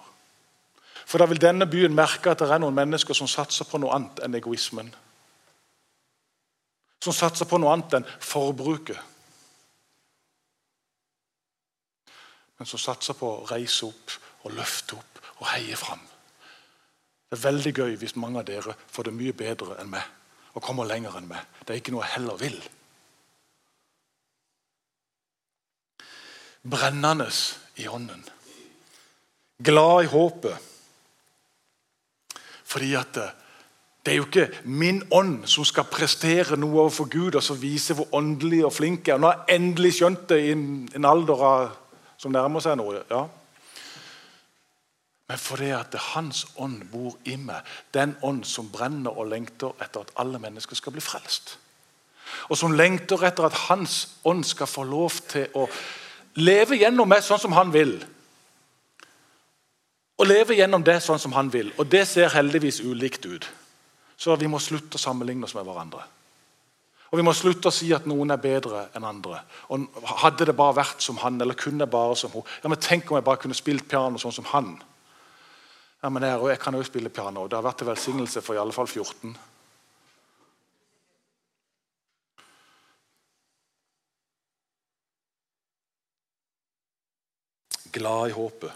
For 1.02 1.18
da 1.18 1.26
vil 1.26 1.42
denne 1.42 1.66
byen 1.66 1.94
merke 1.94 2.30
at 2.30 2.38
det 2.38 2.46
er 2.54 2.62
noen 2.62 2.78
mennesker 2.78 3.18
som 3.18 3.26
satser 3.26 3.66
på 3.66 3.82
noe 3.82 3.96
annet 3.96 4.22
enn 4.22 4.38
egoismen. 4.38 4.92
Som 7.02 7.18
satser 7.18 7.50
på 7.50 7.58
noe 7.58 7.74
annet 7.74 7.98
enn 7.98 8.08
forbruket. 8.22 9.10
Men 12.62 12.70
som 12.70 12.78
satser 12.78 13.18
på 13.18 13.26
å 13.26 13.44
reise 13.50 13.90
opp 13.90 14.18
og 14.46 14.54
løfte 14.54 15.02
opp 15.02 15.22
og 15.40 15.46
heie 15.50 15.74
fram. 15.74 16.06
Det 17.26 17.40
er 17.40 17.46
veldig 17.50 17.74
gøy 17.74 17.94
hvis 17.98 18.20
mange 18.22 18.38
av 18.38 18.46
dere 18.46 18.78
får 18.86 19.10
det 19.10 19.18
mye 19.18 19.34
bedre 19.34 19.82
enn 19.82 19.96
meg 19.98 20.21
og 20.52 20.62
kommer 20.62 20.88
lenger 20.88 21.16
enn 21.18 21.28
meg. 21.30 21.44
Det 21.62 21.74
er 21.74 21.80
ikke 21.80 21.94
noe 21.94 22.04
jeg 22.04 22.16
heller 22.18 22.40
vil. 22.40 22.58
Brennende 26.62 27.28
i 27.82 27.88
ånden. 27.88 28.22
Glad 29.62 30.04
i 30.04 30.10
håpet. 30.12 30.68
Fordi 32.72 32.94
at 32.96 33.14
det, 33.16 33.28
det 34.02 34.12
er 34.12 34.16
jo 34.18 34.26
ikke 34.26 34.48
min 34.64 35.02
ånd 35.14 35.44
som 35.50 35.66
skal 35.66 35.90
prestere 35.90 36.56
noe 36.58 36.84
overfor 36.84 37.10
Gud 37.10 37.36
og 37.38 37.44
så 37.44 37.54
vise 37.58 37.94
hvor 37.94 38.10
åndelig 38.18 38.64
og 38.66 38.72
flink 38.74 39.08
jeg 39.08 39.14
er. 39.14 39.22
Nå 39.22 39.30
har 39.30 39.44
jeg 39.46 39.60
endelig 39.60 39.92
skjønt 39.98 40.24
det 40.32 40.40
i 40.42 40.54
en, 40.56 41.04
alder 41.06 41.44
av, 41.46 41.76
som 42.18 42.34
nærmer 42.34 42.64
seg 42.64 42.78
noe. 42.80 43.04
ja. 43.10 43.26
Men 45.32 45.40
fordi 45.40 45.70
at 45.72 45.94
Hans 46.12 46.44
ånd 46.60 46.82
bor 46.92 47.16
i 47.24 47.38
meg, 47.40 47.64
den 47.96 48.12
ånd 48.20 48.44
som 48.44 48.68
brenner 48.68 49.16
og 49.16 49.30
lengter 49.32 49.72
etter 49.80 50.04
at 50.04 50.12
alle 50.20 50.36
mennesker 50.42 50.76
skal 50.76 50.92
bli 50.92 51.00
frelst. 51.00 51.54
Og 52.52 52.58
som 52.60 52.74
lengter 52.76 53.24
etter 53.24 53.48
at 53.48 53.56
Hans 53.70 54.18
ånd 54.28 54.44
skal 54.44 54.68
få 54.68 54.84
lov 54.84 55.22
til 55.32 55.48
å 55.56 55.64
leve 56.36 56.76
gjennom 56.76 57.08
meg 57.08 57.24
sånn 57.24 57.40
som 57.40 57.56
Han 57.56 57.72
vil 57.72 57.96
og 60.22 60.28
leve 60.30 60.54
gjennom 60.54 60.84
det 60.86 61.00
sånn 61.02 61.18
som 61.18 61.32
han 61.34 61.48
vil. 61.50 61.72
Og 61.82 61.88
det 61.90 62.04
ser 62.06 62.30
heldigvis 62.30 62.78
ulikt 62.86 63.26
ut. 63.26 63.48
Så 64.14 64.36
vi 64.38 64.46
må 64.46 64.60
slutte 64.62 64.94
å 64.94 65.02
sammenligne 65.02 65.48
oss 65.48 65.56
med 65.58 65.66
hverandre. 65.66 66.04
Og 67.10 67.18
Vi 67.18 67.24
må 67.26 67.34
slutte 67.36 67.68
å 67.68 67.74
si 67.74 67.90
at 67.92 68.06
noen 68.08 68.30
er 68.30 68.40
bedre 68.40 68.86
enn 68.96 69.04
andre. 69.04 69.42
Og 69.68 69.88
Hadde 70.22 70.46
det 70.46 70.54
bare 70.56 70.78
vært 70.78 71.02
som 71.02 71.18
han, 71.20 71.40
eller 71.40 71.58
kunne 71.58 71.86
bare 71.90 72.14
som 72.16 72.30
hun 72.32 72.46
ja, 72.62 72.70
men 72.70 72.78
Tenk 72.78 73.10
om 73.10 73.18
jeg 73.18 73.26
bare 73.26 73.42
kunne 73.42 73.58
spilt 73.58 73.88
piano 73.88 74.18
sånn 74.18 74.32
som 74.32 74.46
han. 74.54 74.76
Ja, 76.02 76.10
men 76.10 76.24
jeg, 76.26 76.40
jeg 76.50 76.58
kan 76.58 76.74
jo 76.74 76.82
spille 76.82 77.10
piano. 77.14 77.46
Det 77.46 77.54
har 77.54 77.62
vært 77.62 77.78
til 77.78 77.86
velsignelse 77.86 78.42
for 78.42 78.58
i 78.58 78.60
alle 78.62 78.74
fall 78.74 78.88
14. 78.90 79.36
Glad 87.92 88.32
i 88.32 88.34
håpet. 88.34 88.72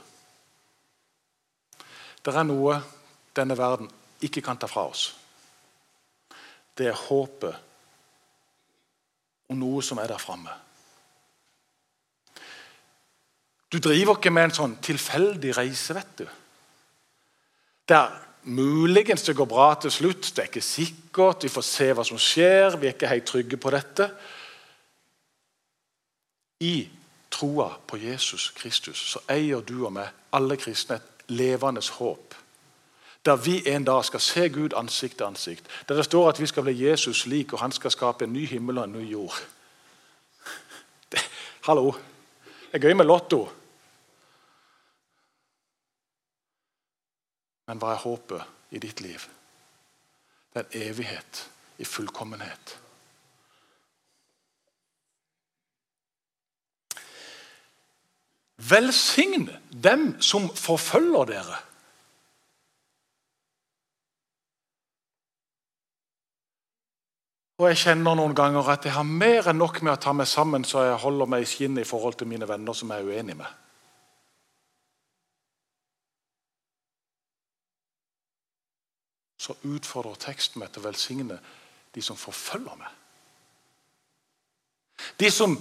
Det 2.23 2.35
er 2.35 2.47
noe 2.47 2.78
denne 3.35 3.59
verden 3.59 3.90
ikke 4.23 4.42
kan 4.45 4.59
ta 4.61 4.71
fra 4.71 4.87
oss. 4.87 5.09
Det 6.76 6.87
er 6.87 7.04
håpet 7.09 7.54
om 9.50 9.59
noe 9.59 9.83
som 9.83 9.99
er 9.99 10.14
der 10.14 10.23
framme. 10.23 10.54
Du 13.66 13.78
driver 13.83 14.14
ikke 14.14 14.30
med 14.30 14.45
en 14.50 14.59
sånn 14.62 14.75
tilfeldig 14.78 15.56
reise, 15.59 15.95
vet 15.97 16.21
du. 16.23 16.26
Der 17.88 18.11
muligens 18.43 19.23
det 19.23 19.37
går 19.37 19.45
bra 19.45 19.75
til 19.81 19.90
slutt, 19.90 20.33
det 20.37 20.38
er 20.38 20.50
ikke 20.50 20.61
sikkert, 20.61 21.45
vi 21.45 21.50
får 21.50 21.66
se 21.66 21.93
hva 21.95 22.05
som 22.07 22.19
skjer, 22.19 22.76
vi 22.78 22.88
er 22.88 22.95
ikke 22.95 23.11
helt 23.11 23.26
trygge 23.26 23.59
på 23.59 23.71
dette. 23.75 24.11
I 26.61 26.88
troa 27.31 27.69
på 27.87 27.99
Jesus 28.00 28.50
Kristus 28.57 29.02
så 29.12 29.23
eier 29.31 29.61
du 29.61 29.85
og 29.85 29.93
meg, 29.99 30.09
alle 30.33 30.57
kristne, 30.57 30.97
et 30.97 31.31
levende 31.37 31.83
håp. 31.99 32.35
Der 33.26 33.37
vi 33.37 33.59
en 33.66 33.85
dag 33.85 34.05
skal 34.07 34.23
se 34.23 34.49
Gud 34.49 34.75
ansikt 34.76 35.16
til 35.19 35.26
ansikt. 35.26 35.66
Der 35.88 35.97
det 35.97 36.05
står 36.05 36.28
at 36.28 36.40
vi 36.40 36.47
skal 36.47 36.62
bli 36.62 36.88
Jesus 36.88 37.26
lik, 37.26 37.52
og 37.52 37.61
han 37.61 37.73
skal 37.73 37.90
skape 37.90 38.25
en 38.25 38.33
ny 38.33 38.47
himmel 38.47 38.78
og 38.78 38.85
en 38.85 38.93
ny 38.93 39.11
jord. 39.11 39.35
Det, 41.12 41.21
hallo! 41.69 41.93
Det 42.71 42.83
er 42.83 42.88
gøy 42.88 42.93
med 42.93 43.07
Lotto. 43.07 43.49
Men 47.66 47.82
hva 47.82 47.94
er 47.94 48.02
håpet 48.02 48.75
i 48.75 48.80
ditt 48.82 49.02
liv? 49.02 49.26
Det 50.54 50.64
er 50.64 50.88
evighet 50.88 51.42
i 51.78 51.85
fullkommenhet. 51.85 52.78
Velsign 58.56 59.50
dem 59.82 60.14
som 60.23 60.49
forfølger 60.56 61.25
dere. 61.25 61.58
Og 67.56 67.68
Jeg 67.68 67.76
kjenner 67.80 68.16
noen 68.16 68.35
ganger 68.37 68.68
at 68.68 68.85
jeg 68.85 68.92
har 68.92 69.04
mer 69.08 69.46
enn 69.49 69.56
nok 69.56 69.78
med 69.80 69.94
å 69.94 70.00
ta 70.00 70.12
meg 70.12 70.28
sammen 70.28 70.64
så 70.64 70.82
jeg 70.85 70.99
holder 71.00 71.28
meg 71.32 71.44
i 71.44 71.49
skinnet 71.49 71.87
i 71.87 71.88
forhold 71.88 72.18
til 72.20 72.28
mine 72.28 72.49
venner 72.49 72.76
som 72.76 72.90
jeg 72.92 73.00
er 73.00 73.12
uenig 73.16 73.37
med. 73.37 73.49
Så 79.47 79.55
utfordrer 79.62 80.19
teksten 80.19 80.61
meg 80.61 80.73
til 80.73 80.83
å 80.83 80.88
velsigne 80.88 81.38
de 81.95 82.03
som 82.03 82.19
forfølger 82.19 82.75
meg. 82.81 82.91
De 85.21 85.31
som 85.31 85.55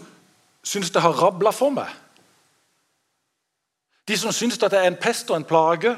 syns 0.66 0.92
det 0.92 1.04
har 1.04 1.16
rabla 1.20 1.54
for 1.54 1.74
meg. 1.76 1.92
De 4.08 4.18
som 4.18 4.34
syns 4.34 4.58
det 4.62 4.74
er 4.74 4.88
en 4.90 5.00
pest 5.02 5.30
og 5.30 5.38
en 5.38 5.48
plage. 5.48 5.96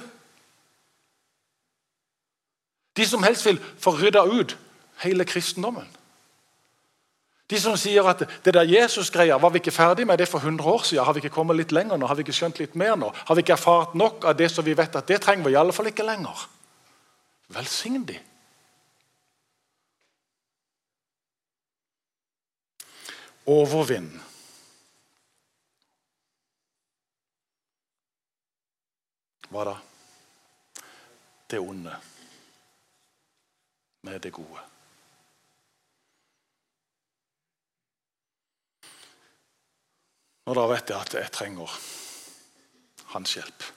De 2.97 3.05
som 3.05 3.23
helst 3.23 3.45
vil 3.45 3.59
få 3.79 3.95
rydda 3.95 4.25
ut 4.25 4.57
hele 5.03 5.25
kristendommen. 5.25 5.87
De 7.47 7.59
som 7.61 7.77
sier 7.79 8.03
at 8.09 8.25
det 8.43 8.51
der 8.53 8.67
Jesus-greia 8.67 9.37
var 9.39 9.53
vi 9.53 9.61
ikke 9.61 9.71
ferdig 9.71 10.07
med 10.07 10.19
det 10.19 10.27
for 10.27 10.43
100 10.43 10.67
år 10.67 10.83
siden. 10.83 11.05
Har 11.05 11.13
vi 11.15 11.23
ikke 11.23 11.35
kommet 11.37 11.55
litt 11.55 11.71
lenger 11.71 11.95
nå? 11.95 12.07
Har 12.09 12.19
vi 12.19 12.25
ikke 12.25 12.35
skjønt 12.35 12.59
litt 12.59 12.75
mer 12.75 12.97
nå? 12.99 13.13
Har 13.15 13.35
vi 13.35 13.45
ikke 13.45 13.55
erfart 13.55 13.95
nok 13.95 14.25
av 14.27 14.35
det 14.35 14.49
som 14.51 14.65
vi 14.65 14.75
vet 14.75 14.95
at 14.95 15.07
det 15.07 15.21
trenger 15.23 15.47
vi 15.47 15.55
i 15.55 15.59
alle 15.59 15.75
fall 15.75 15.87
ikke 15.87 16.03
lenger? 16.03 16.47
Velsign 17.47 18.05
de. 18.05 18.17
Overvinn. 23.47 24.09
Hva 29.47 29.63
da? 29.63 29.75
Det 31.47 31.59
onde 31.63 31.95
med 34.03 34.19
det 34.21 34.33
gode. 34.35 34.65
Og 40.47 40.55
da 40.55 40.67
vet 40.71 40.91
jeg 40.91 40.99
at 40.99 41.15
jeg 41.15 41.31
trenger 41.35 41.79
hans 43.15 43.35
hjelp. 43.39 43.71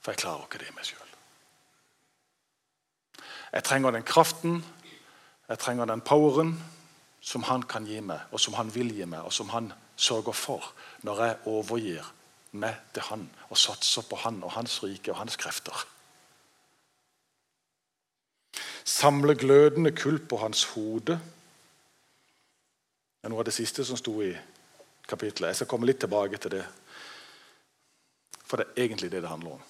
For 0.00 0.12
jeg 0.12 0.22
klarer 0.22 0.46
ikke 0.46 0.60
det 0.62 0.70
i 0.70 0.76
meg 0.76 0.88
sjøl. 0.88 1.06
Jeg 3.52 3.64
trenger 3.66 3.90
den 3.90 4.06
kraften, 4.06 4.60
jeg 5.48 5.58
trenger 5.58 5.88
den 5.90 6.00
poweren 6.00 6.54
som 7.20 7.42
han 7.48 7.62
kan 7.68 7.84
gi 7.86 7.98
meg, 8.00 8.20
og 8.30 8.40
som 8.40 8.54
han 8.56 8.70
vil 8.74 8.92
gi 8.94 9.04
meg, 9.04 9.26
og 9.26 9.32
som 9.34 9.50
han 9.52 9.72
sørger 10.00 10.32
for 10.32 10.70
når 11.04 11.24
jeg 11.24 11.38
overgir 11.50 12.06
meg 12.52 12.78
til 12.94 13.04
han 13.10 13.26
og 13.50 13.58
satser 13.58 14.06
på 14.08 14.16
han 14.22 14.40
og 14.42 14.54
hans 14.54 14.78
rike 14.82 15.12
og 15.12 15.20
hans 15.20 15.36
krefter. 15.36 15.86
Samle 18.84 19.36
glødende 19.38 19.92
kull 19.92 20.18
på 20.18 20.40
hans 20.40 20.64
hode 20.72 21.20
det 23.20 23.28
er 23.28 23.32
noe 23.34 23.42
av 23.42 23.50
det 23.50 23.52
siste 23.52 23.84
som 23.84 23.98
sto 24.00 24.14
i 24.24 24.30
kapitlet. 25.04 25.50
Jeg 25.50 25.58
skal 25.58 25.68
komme 25.68 25.84
litt 25.84 25.98
tilbake 26.00 26.38
til 26.40 26.54
det. 26.54 26.62
For 28.48 28.56
det 28.56 28.70
er 28.70 28.86
egentlig 28.86 29.10
det 29.12 29.20
det 29.20 29.28
handler 29.28 29.58
om. 29.58 29.66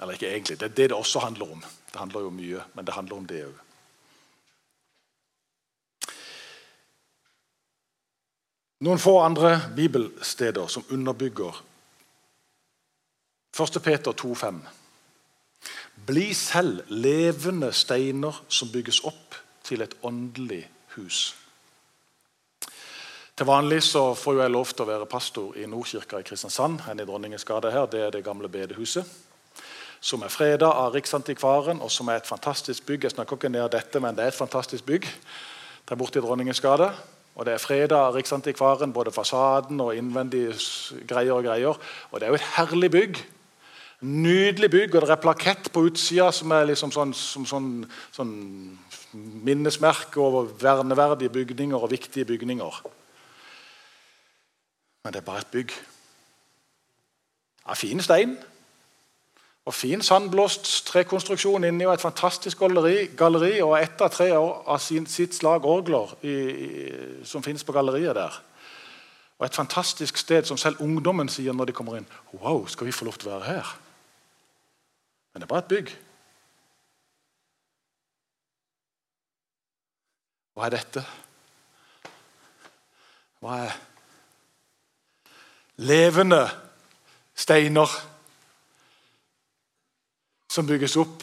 Eller 0.00 0.12
ikke 0.12 0.30
egentlig, 0.30 0.60
det 0.60 0.70
er 0.70 0.74
det 0.74 0.90
det 0.90 0.96
også 0.96 1.18
handler 1.18 1.52
om. 1.52 1.64
Det 1.92 2.00
handler 2.00 2.20
jo 2.20 2.30
mye, 2.30 2.62
men 2.74 2.86
det 2.86 2.94
handler 2.94 3.16
om 3.16 3.26
det 3.26 3.44
òg. 3.46 3.60
Noen 8.82 8.98
få 8.98 9.20
andre 9.22 9.60
bibelsteder 9.76 10.66
som 10.66 10.84
underbygger 10.90 11.60
1. 13.60 13.82
Peter 13.82 14.12
2,5. 14.12 14.58
Bli 16.06 16.32
selv 16.34 16.80
levende 16.88 17.72
steiner 17.72 18.42
som 18.48 18.72
bygges 18.72 19.04
opp 19.06 19.36
til 19.62 19.84
et 19.84 19.94
åndelig 20.02 20.64
hus. 20.96 21.36
Til 23.36 23.46
vanlig 23.46 23.82
så 23.82 24.14
får 24.14 24.40
jeg 24.40 24.50
lov 24.50 24.72
til 24.72 24.84
å 24.84 24.88
være 24.88 25.06
pastor 25.06 25.54
i 25.56 25.66
Nordkirka 25.66 26.18
i 26.18 26.26
Kristiansand. 26.26 26.80
enn 26.90 27.00
i 27.00 27.04
Dronningens 27.04 27.44
her, 27.48 27.86
Det 27.86 28.00
er 28.00 28.10
det 28.10 28.24
gamle 28.24 28.48
bedehuset. 28.48 29.06
Som 30.02 30.24
er 30.26 30.32
freda 30.34 30.66
av 30.66 30.96
Riksantikvaren, 30.96 31.78
og 31.78 31.90
som 31.94 32.08
er 32.10 32.18
et 32.18 32.26
fantastisk 32.26 32.86
bygg. 32.88 33.04
Jeg 33.06 33.14
snakker 33.14 33.38
ikke 33.38 33.52
ned 33.52 33.68
dette, 33.70 34.00
men 34.02 34.16
det 34.16 34.24
er 34.24 34.32
et 34.32 34.38
fantastisk 34.38 34.86
bygg 34.88 35.06
der 35.88 35.98
borte 35.98 36.18
i 36.18 36.22
Dronningens 36.22 36.60
gate. 36.60 36.90
Og 37.34 37.46
Det 37.46 37.54
er 37.54 37.62
freda 37.62 38.00
av 38.08 38.16
Riksantikvaren, 38.16 38.92
både 38.92 39.12
fasaden 39.12 39.80
og 39.80 39.94
innvendige 39.96 40.52
greier. 41.08 41.32
Og 41.32 41.44
greier. 41.44 41.78
Og 42.10 42.20
det 42.20 42.26
er 42.26 42.34
jo 42.34 42.40
et 42.40 42.50
herlig 42.56 42.90
bygg. 42.90 43.22
Nydelig 44.02 44.70
bygg, 44.70 44.94
og 44.94 45.06
det 45.06 45.14
er 45.14 45.22
plakett 45.22 45.70
på 45.72 45.86
utsida 45.86 46.32
som 46.34 46.50
er 46.50 46.66
liksom 46.66 46.90
sånn, 46.90 47.14
som 47.14 47.46
sånn, 47.46 47.68
sånn 48.10 48.34
minnesmerke 49.46 50.18
over 50.20 50.50
verneverdige 50.58 51.30
bygninger 51.30 51.78
og 51.78 51.90
viktige 51.94 52.26
bygninger. 52.26 52.82
Men 55.04 55.14
det 55.14 55.22
er 55.22 55.30
bare 55.30 55.46
et 55.46 55.54
bygg. 55.54 55.76
Av 57.70 57.78
fin 57.78 58.02
stein 58.02 58.34
og 59.62 59.74
fin 59.74 60.02
sandblåst 60.02 60.70
trekonstruksjon 60.88 61.64
inni 61.68 61.86
og 61.86 61.94
et 61.94 62.02
fantastisk 62.02 62.58
galleri, 62.58 63.12
galleri 63.18 63.60
og 63.62 63.76
ett 63.78 64.00
av 64.02 64.10
tre 64.10 64.32
av 64.34 64.78
sin, 64.82 65.06
sitt 65.06 65.36
slag 65.38 65.66
orgler 65.68 66.16
i, 66.26 66.32
i, 66.32 66.72
som 67.24 67.44
finnes 67.46 67.62
på 67.62 67.74
galleriet 67.74 68.16
der. 68.18 68.40
Og 69.38 69.46
et 69.46 69.54
fantastisk 69.54 70.18
sted 70.18 70.46
som 70.46 70.58
selv 70.58 70.82
ungdommen 70.82 71.30
sier 71.30 71.54
når 71.54 71.70
de 71.70 71.76
kommer 71.76 71.98
inn 71.98 72.10
Wow, 72.32 72.66
skal 72.66 72.86
vi 72.86 72.94
få 72.94 73.06
lov 73.06 73.18
til 73.18 73.30
å 73.30 73.36
være 73.36 73.54
her? 73.54 73.72
Men 75.32 75.42
det 75.42 75.46
er 75.46 75.52
bare 75.54 75.64
et 75.64 75.70
bygg. 75.70 75.94
Hva 80.52 80.66
er 80.66 80.74
dette? 80.74 81.04
Hva 83.42 83.62
er 83.64 83.78
levende 85.82 86.44
steiner 87.34 87.90
som 90.52 90.68
bygges 90.68 90.96
opp 91.00 91.22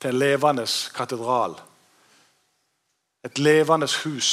til 0.00 0.12
en 0.12 0.20
levende 0.20 0.64
katedral. 0.96 1.58
Et 3.26 3.38
levende 3.38 3.88
hus 4.04 4.30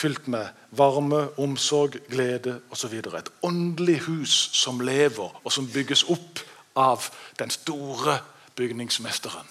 fylt 0.00 0.28
med 0.32 0.48
varme, 0.72 1.26
omsorg, 1.38 1.98
glede 2.08 2.60
osv. 2.70 2.94
Et 2.94 3.32
åndelig 3.42 3.98
hus 4.06 4.32
som 4.56 4.80
lever, 4.80 5.40
og 5.44 5.52
som 5.52 5.68
bygges 5.68 6.06
opp 6.08 6.40
av 6.76 7.10
den 7.38 7.50
store 7.52 8.20
bygningsmesteren. 8.56 9.46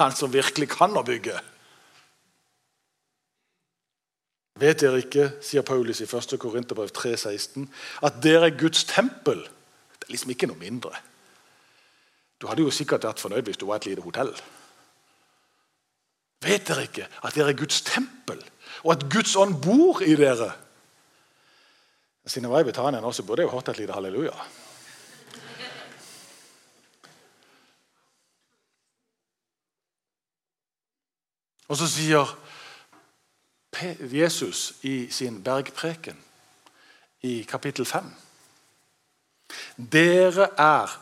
Han 0.00 0.16
som 0.16 0.32
virkelig 0.32 0.72
kan 0.72 0.96
å 0.96 1.04
bygge. 1.06 1.36
Vet 4.58 4.82
dere 4.82 5.04
ikke, 5.04 5.28
sier 5.44 5.62
Paulus 5.62 6.02
i 6.02 6.08
1. 6.08 6.34
Korinterbrev 6.40 6.90
3,16, 6.96 7.68
at 8.02 8.18
dere 8.24 8.50
er 8.50 8.58
Guds 8.58 8.84
tempel? 8.90 9.46
Det 9.98 10.08
er 10.08 10.16
liksom 10.16 10.34
ikke 10.34 10.50
noe 10.50 10.60
mindre. 10.60 10.96
Du 12.42 12.48
hadde 12.50 12.64
jo 12.66 12.72
sikkert 12.74 13.04
vært 13.06 13.22
fornøyd 13.22 13.46
hvis 13.46 13.60
du 13.60 13.68
var 13.68 13.78
et 13.78 13.86
lite 13.86 14.02
hotell. 14.02 14.32
Vet 16.42 16.66
dere 16.66 16.88
ikke 16.88 17.06
at 17.22 17.36
dere 17.38 17.52
er 17.52 17.58
Guds 17.60 17.84
tempel, 17.86 18.40
og 18.82 18.96
at 18.96 19.04
Guds 19.06 19.36
ånd 19.38 19.60
bor 19.62 20.02
i 20.02 20.16
dere? 20.18 20.50
Siden 22.26 22.48
jeg 22.48 22.52
var 22.52 22.64
i 22.64 22.66
Betania 22.66 23.02
nå, 23.02 23.12
så 23.14 23.22
burde 23.22 23.44
jeg 23.44 23.50
jo 23.50 23.54
hørt 23.54 23.70
et 23.70 23.78
lite 23.78 23.94
halleluja. 23.94 24.34
Og 31.70 31.78
så 31.78 31.86
sier 31.88 32.34
Jesus 34.12 34.82
i 34.82 35.06
sin 35.10 35.38
bergpreken 35.42 36.18
i 37.22 37.42
kapittel 37.48 37.86
5. 37.86 38.10
Dere 39.94 40.50
er 40.58 40.98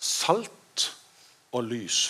salt 0.00 0.86
og 1.52 1.64
lys. 1.68 2.00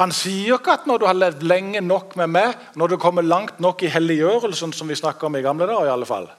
Han 0.00 0.12
sier 0.14 0.56
ikke 0.56 0.76
at 0.78 0.86
når 0.88 1.00
du 1.00 1.06
har 1.08 1.16
levd 1.18 1.42
lenge 1.44 1.80
nok 1.84 2.14
med 2.20 2.30
meg, 2.32 2.54
når 2.80 2.94
du 2.94 2.96
kommer 3.00 3.24
langt 3.24 3.60
nok 3.60 3.82
i 3.84 3.90
helliggjørelsen, 3.92 4.72
som 4.72 4.88
vi 4.88 4.96
snakka 4.96 5.28
om 5.28 5.36
i 5.36 5.44
gamle 5.44 5.68
dager, 5.68 5.88
i 5.88 5.92
alle 5.92 6.08
fall, 6.08 6.30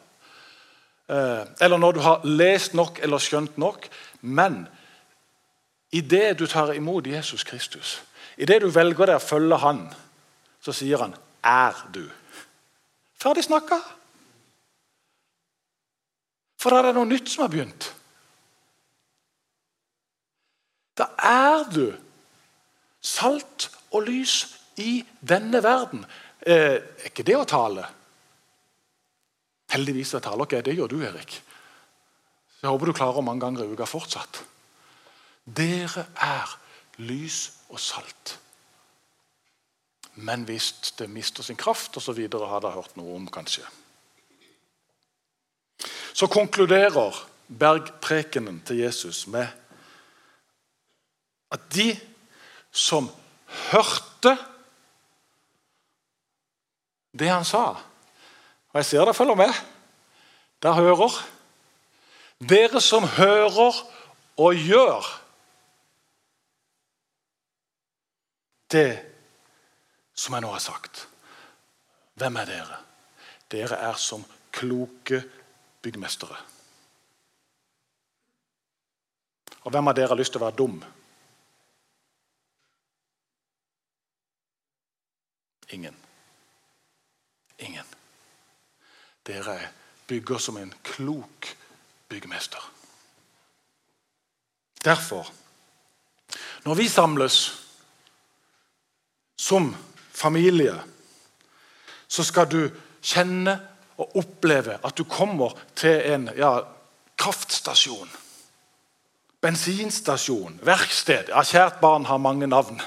eh, 1.10 1.44
eller 1.62 1.78
når 1.78 1.92
du 1.92 2.00
har 2.02 2.26
lest 2.26 2.74
nok 2.74 3.00
eller 3.04 3.22
skjønt 3.22 3.58
nok, 3.62 3.86
men 4.22 4.64
idet 5.92 6.40
du 6.40 6.48
tar 6.48 6.74
imot 6.74 7.08
Jesus 7.08 7.44
Kristus, 7.44 8.02
idet 8.38 8.62
du 8.64 8.72
velger 8.74 9.14
deg 9.14 9.22
å 9.22 9.28
følge 9.28 9.62
Han, 9.62 9.86
så 10.64 10.72
sier 10.72 10.98
han 10.98 11.14
'er 11.44 11.74
du'. 11.94 12.12
Ferdig 13.22 13.44
snakka. 13.44 13.78
For 16.58 16.70
da 16.70 16.78
er 16.78 16.82
det 16.82 16.96
noe 16.96 17.06
nytt 17.06 17.30
som 17.30 17.42
har 17.42 17.52
begynt. 17.52 17.94
Da 20.98 21.10
er 21.18 21.64
du 21.74 21.88
salt 23.04 23.70
og 23.92 24.06
lys 24.08 24.36
i 24.82 25.04
denne 25.22 25.64
verden. 25.64 26.06
Eh, 26.42 26.80
er 26.80 27.10
ikke 27.10 27.26
det 27.26 27.38
å 27.38 27.48
tale? 27.50 27.86
Heldigvis 29.74 30.14
jeg 30.14 30.26
taler 30.26 30.46
ikke 30.46 30.62
jeg. 30.62 30.68
Det 30.70 30.78
gjør 30.78 30.92
du, 30.94 31.00
Erik. 31.06 31.40
Jeg 32.62 32.72
håper 32.72 32.90
du 32.90 32.96
klarer 32.96 33.26
mange 33.26 33.44
ganger 33.44 33.66
i 33.66 33.74
uka 33.74 33.88
fortsatt. 33.90 34.44
Dere 35.44 36.06
er 36.24 36.54
lys 37.04 37.40
og 37.74 37.82
salt. 37.82 38.38
Men 40.16 40.46
hvis 40.46 40.94
det 41.00 41.10
mister 41.10 41.44
sin 41.44 41.58
kraft 41.58 41.98
osv., 41.98 42.20
har 42.22 42.62
dere 42.62 42.76
hørt 42.76 42.96
noe 43.00 43.16
om, 43.18 43.26
kanskje. 43.28 43.66
Så 46.14 46.30
konkluderer 46.30 47.18
bergprekenen 47.50 48.62
til 48.68 48.84
Jesus 48.86 49.26
med 49.28 49.50
at 51.54 51.68
de 51.74 51.94
som 52.74 53.10
hørte 53.72 54.34
det 57.14 57.30
han 57.30 57.46
sa 57.46 57.78
Og 58.74 58.80
jeg 58.82 58.86
ser 58.86 59.04
dere 59.06 59.14
følger 59.14 59.36
med. 59.38 59.54
Der 60.66 60.74
hører. 60.74 61.14
Dere 62.42 62.82
som 62.82 63.04
hører 63.06 63.76
og 64.38 64.56
gjør 64.56 65.06
det 68.74 68.98
som 70.18 70.34
jeg 70.34 70.42
nå 70.42 70.50
har 70.56 70.64
sagt. 70.64 71.04
Hvem 72.18 72.42
er 72.42 72.50
dere? 72.50 72.80
Dere 73.54 73.78
er 73.78 74.00
som 74.02 74.26
kloke 74.54 75.22
byggmestere. 75.86 76.38
Og 79.64 79.72
hvem 79.72 79.88
av 79.88 79.96
dere 79.96 80.12
har 80.12 80.20
lyst 80.20 80.34
til 80.34 80.42
å 80.42 80.48
være 80.48 80.58
dum? 80.58 80.82
Ingen. 85.70 85.96
Ingen. 87.58 87.86
Dere 89.26 89.60
bygger 90.08 90.38
som 90.38 90.58
en 90.58 90.74
klok 90.84 91.58
byggmester. 92.10 92.72
Derfor, 94.84 95.32
når 96.64 96.76
vi 96.76 96.88
samles 96.90 97.38
som 99.38 99.76
familie, 100.12 100.76
så 102.08 102.24
skal 102.24 102.52
du 102.52 102.70
kjenne 103.02 103.56
og 103.98 104.18
oppleve 104.18 104.78
at 104.84 104.98
du 104.98 105.04
kommer 105.04 105.56
til 105.76 106.02
en 106.14 106.30
ja, 106.38 106.60
kraftstasjon. 107.18 108.10
Bensinstasjon, 109.44 110.60
verksted. 110.64 111.32
Ja, 111.34 111.44
kjært 111.44 111.82
barn 111.82 112.06
har 112.08 112.22
mange 112.22 112.48
navn. 112.48 112.82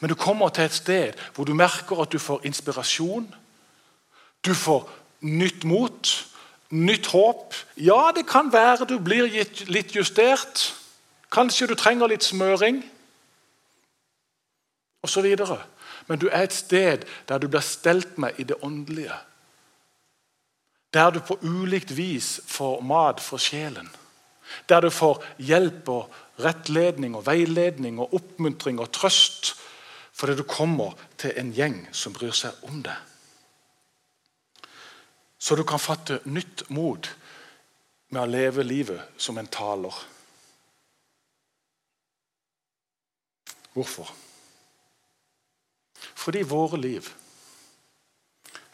Men 0.00 0.08
du 0.08 0.14
kommer 0.14 0.48
til 0.48 0.64
et 0.64 0.72
sted 0.72 1.12
hvor 1.34 1.44
du 1.44 1.54
merker 1.54 2.02
at 2.02 2.12
du 2.12 2.18
får 2.18 2.44
inspirasjon. 2.44 3.28
Du 4.44 4.54
får 4.54 4.88
nytt 5.20 5.64
mot, 5.64 6.10
nytt 6.70 7.06
håp. 7.06 7.54
Ja, 7.76 8.10
det 8.16 8.26
kan 8.28 8.52
være 8.52 8.86
du 8.88 8.98
blir 8.98 9.30
litt 9.68 9.96
justert. 9.96 10.74
Kanskje 11.32 11.68
du 11.68 11.74
trenger 11.74 12.08
litt 12.08 12.24
smøring. 12.24 12.82
Og 15.02 15.08
så 15.08 15.22
videre. 15.22 15.60
Men 16.08 16.18
du 16.18 16.28
er 16.28 16.46
et 16.46 16.56
sted 16.56 17.04
der 17.28 17.38
du 17.38 17.48
blir 17.48 17.64
stelt 17.64 18.18
med 18.18 18.38
i 18.38 18.46
det 18.48 18.56
åndelige. 18.62 19.16
Der 20.94 21.10
du 21.10 21.20
på 21.20 21.38
ulikt 21.42 21.96
vis 21.96 22.40
får 22.46 22.80
mat 22.80 23.20
for 23.20 23.36
sjelen. 23.36 23.90
Der 24.68 24.80
du 24.80 24.90
får 24.90 25.20
hjelp 25.38 25.88
og 25.88 26.14
rettledning 26.40 27.16
og 27.16 27.26
veiledning 27.26 28.00
og 28.00 28.14
oppmuntring 28.14 28.80
og 28.80 28.92
trøst 28.92 29.54
fordi 30.18 30.34
du 30.34 30.42
kommer 30.42 30.98
til 31.18 31.36
en 31.38 31.52
gjeng 31.54 31.76
som 31.94 32.14
bryr 32.16 32.34
seg 32.34 32.64
om 32.66 32.80
deg. 32.82 32.96
Så 35.38 35.54
du 35.54 35.62
kan 35.62 35.78
fatte 35.78 36.18
nytt 36.26 36.64
mot 36.74 37.06
med 38.10 38.22
å 38.24 38.30
leve 38.30 38.64
livet 38.66 39.20
som 39.20 39.38
en 39.38 39.46
taler. 39.46 39.94
Hvorfor? 43.76 44.10
Fordi 46.18 46.42
våre 46.42 46.80
liv, 46.82 47.06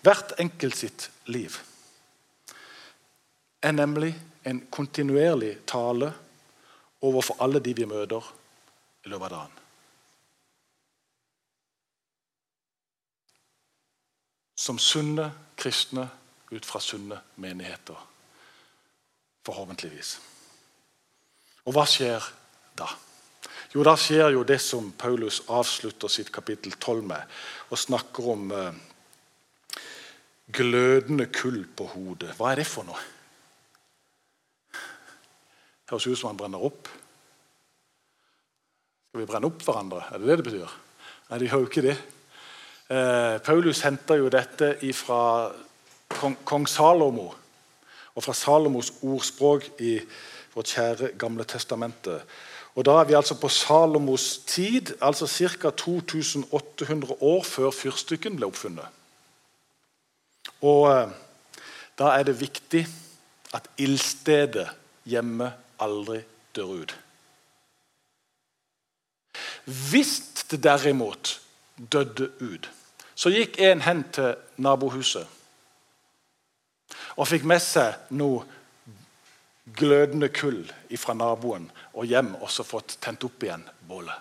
hvert 0.00 0.32
enkelt 0.40 0.78
sitt 0.78 1.10
liv, 1.28 1.58
er 3.60 3.76
nemlig 3.76 4.14
en 4.48 4.62
kontinuerlig 4.72 5.58
tale 5.68 6.08
overfor 7.04 7.44
alle 7.44 7.60
de 7.64 7.76
vi 7.76 7.88
møter 7.88 8.32
i 9.04 9.12
løpet 9.12 9.28
av 9.28 9.36
dagen. 9.36 9.63
Som 14.64 14.78
sunne 14.80 15.28
kristne 15.60 16.06
ut 16.50 16.66
fra 16.66 16.80
sunne 16.80 17.18
menigheter. 17.36 17.98
Forhåpentligvis. 19.44 20.16
Og 21.68 21.76
hva 21.76 21.84
skjer 21.88 22.24
da? 22.78 22.88
Jo, 23.74 23.82
Da 23.84 23.96
skjer 23.98 24.30
jo 24.32 24.44
det 24.46 24.60
som 24.62 24.92
Paulus 24.96 25.42
avslutter 25.50 26.08
sitt 26.08 26.30
kapittel 26.32 26.72
12 26.78 27.02
med, 27.04 27.22
og 27.68 27.78
snakker 27.78 28.28
om 28.30 28.52
eh, 28.54 28.76
glødende 30.46 31.26
kull 31.34 31.64
på 31.76 31.88
hodet. 31.90 32.36
Hva 32.38 32.52
er 32.52 32.62
det 32.62 32.68
for 32.70 32.86
noe? 32.88 33.02
Høres 35.90 36.06
ut 36.06 36.16
som 36.16 36.30
han 36.30 36.40
brenner 36.40 36.64
opp. 36.64 36.88
Skal 39.10 39.20
vi 39.20 39.28
brenne 39.28 39.50
opp 39.50 39.60
hverandre? 39.66 40.06
Er 40.08 40.22
det 40.22 40.30
det 40.30 40.38
det 40.40 40.48
betyr? 40.48 40.76
Nei, 41.28 41.42
de 41.42 41.50
har 41.50 41.60
jo 41.60 41.68
ikke 41.68 41.88
det. 41.90 41.98
Eh, 42.90 43.40
Paulus 43.40 43.80
henter 43.80 44.18
jo 44.20 44.28
dette 44.28 44.74
fra 44.92 45.50
kong, 46.44 46.66
Salomo 46.68 47.30
og 48.14 48.22
fra 48.22 48.34
Salomos 48.36 48.90
ordspråk 49.02 49.70
i 49.80 49.94
vårt 50.52 50.74
kjære 50.74 51.14
Gamle 51.18 51.44
testamentet. 51.48 52.20
Og 52.74 52.84
Da 52.84 53.00
er 53.00 53.04
vi 53.04 53.14
altså 53.14 53.40
på 53.40 53.48
Salomos 53.48 54.38
tid, 54.46 54.92
altså 55.00 55.26
ca. 55.26 55.70
2800 55.70 57.16
år 57.20 57.42
før 57.42 57.70
fyrstikken 57.70 58.36
ble 58.36 58.46
oppfunnet. 58.46 58.86
Og 60.60 60.90
eh, 60.92 61.08
Da 61.98 62.04
er 62.18 62.22
det 62.22 62.40
viktig 62.40 62.86
at 63.54 63.68
ildstedet 63.78 64.68
hjemme 65.06 65.52
aldri 65.80 66.20
dør 66.56 66.82
ut. 66.82 66.94
Hvis 69.64 70.20
det 70.50 70.62
derimot 70.62 71.40
døde 71.76 72.30
ut. 72.40 72.68
Så 73.14 73.30
gikk 73.30 73.58
en 73.62 73.82
hen 73.84 74.04
til 74.14 74.34
nabohuset 74.56 75.26
og 77.14 77.28
fikk 77.30 77.44
med 77.46 77.62
seg 77.62 78.10
noe 78.18 78.42
glødende 79.78 80.28
kull 80.34 80.64
fra 80.98 81.14
naboen 81.16 81.68
og 81.94 82.06
hjem 82.10 82.34
og 82.40 82.50
så 82.50 82.66
fått 82.66 82.98
tent 83.02 83.24
opp 83.26 83.46
igjen 83.46 83.64
bålet. 83.88 84.16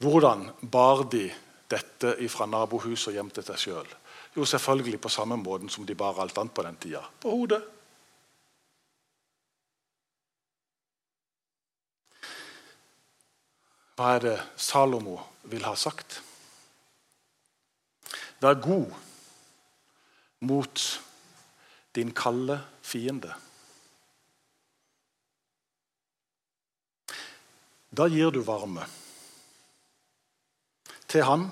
Hvordan 0.00 0.46
bar 0.72 1.04
de 1.12 1.26
dette 1.70 2.14
fra 2.32 2.48
nabohuset 2.48 3.12
og 3.12 3.18
hjem 3.18 3.32
til 3.36 3.46
seg 3.46 3.60
sjøl? 3.60 3.90
Jo, 4.36 4.46
selvfølgelig 4.46 5.00
på 5.02 5.12
samme 5.12 5.36
måten 5.36 5.68
som 5.68 5.84
de 5.86 5.94
bar 5.98 6.20
alt 6.22 6.38
annet 6.38 6.54
på 6.54 6.64
den 6.64 6.78
tida. 6.80 7.02
På 7.20 7.34
hodet. 7.34 7.60
Hva 14.00 14.14
er 14.16 14.22
det 14.24 14.36
Salomo 14.56 15.18
vil 15.52 15.60
ha 15.68 15.74
sagt? 15.76 16.22
Vær 18.40 18.54
god 18.56 18.94
mot 20.48 20.84
din 21.92 22.14
kalde 22.16 22.56
fiende. 22.80 23.34
Da 27.92 28.06
gir 28.08 28.32
du 28.32 28.40
varme 28.40 28.86
til 31.04 31.26
han 31.28 31.50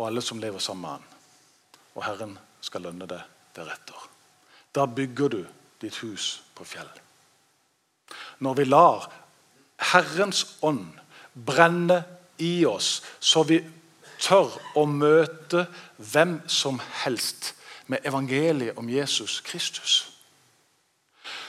og 0.00 0.08
alle 0.08 0.26
som 0.26 0.42
lever 0.42 0.58
sammen 0.58 0.82
med 0.82 0.96
han. 0.96 1.08
Og 1.94 2.06
Herren 2.08 2.38
skal 2.58 2.88
lønne 2.88 3.06
deg 3.06 3.22
deretter. 3.54 4.08
Da 4.74 4.90
bygger 4.90 5.30
du 5.36 5.44
ditt 5.78 6.02
hus 6.02 6.40
på 6.58 6.66
fjell. 6.66 6.90
Når 8.42 8.58
vi 8.58 8.66
lar 8.66 9.06
Herrens 9.92 10.58
ånd 10.66 10.96
brenne 11.34 12.02
i 12.38 12.64
oss, 12.66 13.02
så 13.20 13.42
vi 13.46 13.60
tør 14.20 14.52
å 14.76 14.84
møte 14.86 15.66
hvem 15.96 16.40
som 16.50 16.80
helst 17.04 17.54
med 17.90 18.06
evangeliet 18.06 18.78
om 18.78 18.88
Jesus 18.90 19.40
Kristus. 19.44 20.06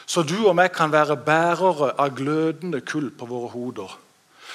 Så 0.06 0.24
du 0.28 0.38
og 0.44 0.56
meg 0.58 0.74
kan 0.76 0.92
være 0.92 1.20
bærere 1.24 1.94
av 2.02 2.16
glødende 2.18 2.82
kull 2.84 3.12
på 3.16 3.28
våre 3.30 3.52
hoder, 3.54 3.92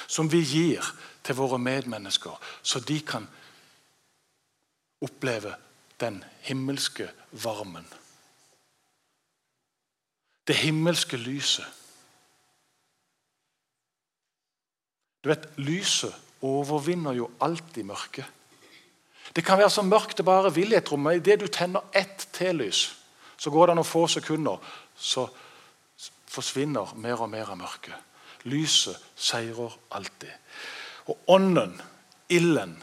som 0.07 0.29
vi 0.31 0.43
gir 0.45 0.85
til 1.23 1.37
våre 1.39 1.57
medmennesker, 1.59 2.35
så 2.61 2.79
de 2.79 2.99
kan 3.01 3.25
oppleve 5.01 5.55
den 5.99 6.23
himmelske 6.45 7.09
varmen. 7.31 7.87
Det 10.47 10.55
himmelske 10.55 11.17
lyset. 11.17 11.65
Du 15.27 15.33
vet, 15.33 15.47
Lyset 15.59 16.15
overvinner 16.39 17.11
jo 17.17 17.25
alltid 17.43 17.83
mørket. 17.83 18.25
Det 19.35 19.43
kan 19.43 19.57
være 19.59 19.73
så 19.75 19.83
mørkt 19.83 20.15
det 20.15 20.23
bare 20.23 20.53
vil 20.55 20.71
i 20.71 20.77
et 20.77 20.87
rom. 20.87 21.09
Idet 21.11 21.41
du 21.41 21.49
tenner 21.51 21.83
ett 21.91 22.29
telys, 22.31 22.93
så 23.35 23.51
går 23.51 23.67
det 23.67 23.73
noen 23.75 23.89
få 23.89 24.05
sekunder, 24.07 24.61
så 24.95 25.25
forsvinner 26.31 26.93
mer 27.03 27.19
og 27.25 27.27
mer 27.33 27.51
av 27.51 27.59
mørket. 27.59 27.97
Lyset 28.47 28.95
seirer 29.19 29.75
alltid. 29.91 30.31
Og 31.11 31.27
ånden, 31.35 31.75
ilden, 32.31 32.77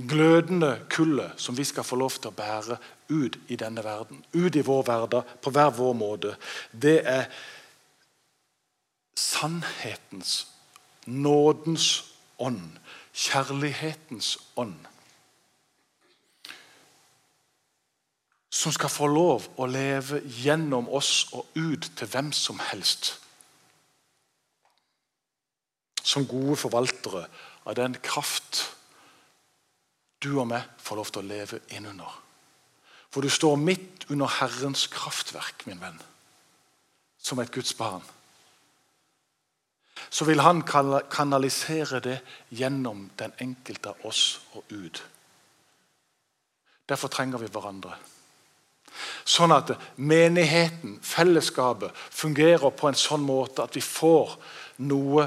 glødende 0.00 0.78
kullet 0.88 1.36
som 1.36 1.58
vi 1.60 1.66
skal 1.68 1.84
få 1.84 1.98
lov 2.00 2.16
til 2.16 2.32
å 2.32 2.38
bære 2.38 2.78
ut 3.12 3.36
i 3.52 3.60
denne 3.60 3.84
verden, 3.84 4.24
ut 4.32 4.56
i 4.56 4.64
vår 4.64 4.88
hverdag, 4.88 5.36
på 5.44 5.52
hver 5.52 5.76
vår 5.76 5.92
måte, 5.92 6.32
det 6.72 7.02
er 7.04 7.28
sannhetens, 9.12 10.46
nådens 11.06 12.04
ånd, 12.38 12.78
kjærlighetens 13.12 14.38
ånd. 14.56 14.78
Som 18.52 18.72
skal 18.72 18.92
få 18.92 19.08
lov 19.10 19.48
å 19.56 19.66
leve 19.66 20.20
gjennom 20.42 20.88
oss 20.92 21.26
og 21.32 21.48
ut 21.56 21.88
til 21.96 22.08
hvem 22.08 22.30
som 22.36 22.60
helst. 22.70 23.16
Som 26.02 26.28
gode 26.28 26.58
forvaltere 26.60 27.26
av 27.64 27.78
den 27.78 27.96
kraft 28.02 28.66
du 30.22 30.36
og 30.36 30.46
meg 30.52 30.66
får 30.78 30.98
lov 30.98 31.10
til 31.10 31.22
å 31.22 31.26
leve 31.26 31.58
innunder. 31.74 32.18
For 33.12 33.24
du 33.24 33.28
står 33.28 33.58
midt 33.60 34.06
under 34.12 34.30
Herrens 34.38 34.86
kraftverk, 34.92 35.66
min 35.66 35.80
venn, 35.82 35.98
som 37.18 37.40
et 37.42 37.50
Guds 37.52 37.74
barn. 37.76 38.04
Så 40.10 40.24
vil 40.24 40.40
han 40.40 40.62
kanalisere 40.62 42.00
det 42.00 42.18
gjennom 42.50 43.10
den 43.18 43.32
enkelte 43.40 43.92
av 43.92 44.06
oss 44.08 44.40
og 44.56 44.64
ut. 44.72 45.02
Derfor 46.88 47.08
trenger 47.08 47.40
vi 47.40 47.50
hverandre. 47.52 47.94
Sånn 49.24 49.54
at 49.54 49.70
menigheten, 49.96 50.98
fellesskapet, 51.00 51.94
fungerer 51.94 52.74
på 52.76 52.90
en 52.90 52.98
sånn 52.98 53.24
måte 53.24 53.64
at 53.64 53.76
vi 53.76 53.84
får 53.84 54.34
noe 54.84 55.24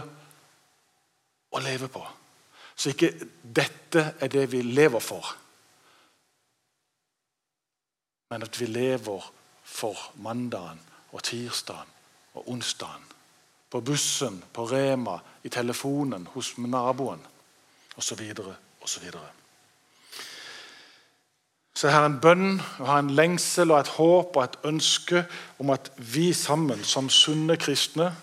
å 1.56 1.63
leve 1.63 1.89
på. 1.89 2.04
Så 2.75 2.91
ikke 2.91 3.13
dette 3.41 4.12
er 4.19 4.32
det 4.32 4.45
vi 4.51 4.62
lever 4.67 5.01
for, 5.01 5.32
men 8.30 8.43
at 8.43 8.60
vi 8.60 8.67
lever 8.67 9.30
for 9.63 10.10
mandagen 10.19 10.82
og 11.15 11.23
tirsdagen 11.23 11.91
og 12.36 12.49
onsdagen. 12.51 13.06
På 13.75 13.81
bussen, 13.83 14.38
på 14.55 14.63
Rema, 14.71 15.17
i 15.43 15.49
telefonen, 15.51 16.29
hos 16.31 16.53
naboen 16.57 17.19
osv. 17.99 18.21
osv. 18.81 19.09
Så 21.75 21.88
jeg 21.88 21.95
har 21.95 22.05
en 22.07 22.21
bønn, 22.23 22.53
jeg 22.55 22.88
har 22.88 23.01
en 23.03 23.11
lengsel 23.11 23.73
og 23.73 23.81
et 23.81 23.91
håp 23.97 24.38
og 24.38 24.43
et 24.45 24.55
ønske 24.69 25.25
om 25.59 25.73
at 25.75 25.89
vi 25.97 26.29
sammen, 26.33 26.83
som 26.88 27.09
sunne 27.11 27.57
kristne 27.59 28.13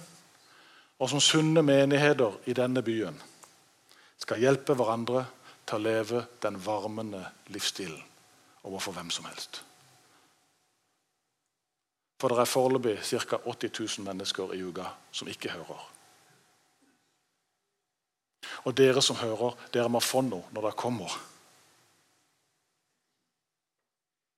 og 0.96 1.10
som 1.12 1.20
sunne 1.20 1.60
menigheter 1.60 2.38
i 2.48 2.56
denne 2.56 2.80
byen, 2.82 3.20
skal 4.24 4.40
hjelpe 4.40 4.72
hverandre 4.78 5.26
til 5.66 5.76
å 5.76 5.84
leve 5.84 6.24
den 6.40 6.56
varmende 6.64 7.26
livsstilen 7.52 8.00
overfor 8.64 8.96
hvem 8.96 9.12
som 9.12 9.28
helst. 9.28 9.60
For 12.22 12.30
det 12.30 12.38
er 12.38 12.46
foreløpig 12.46 13.00
ca. 13.02 13.40
80 13.42 13.98
000 13.98 14.06
mennesker 14.06 14.52
i 14.54 14.60
uka 14.62 14.84
som 15.10 15.28
ikke 15.28 15.50
hører. 15.50 15.80
Og 18.62 18.76
dere 18.78 19.02
som 19.02 19.18
hører, 19.18 19.56
dere 19.74 19.90
må 19.90 19.98
få 19.98 20.20
noe 20.22 20.46
når 20.54 20.68
det 20.68 20.78
kommer. 20.78 21.16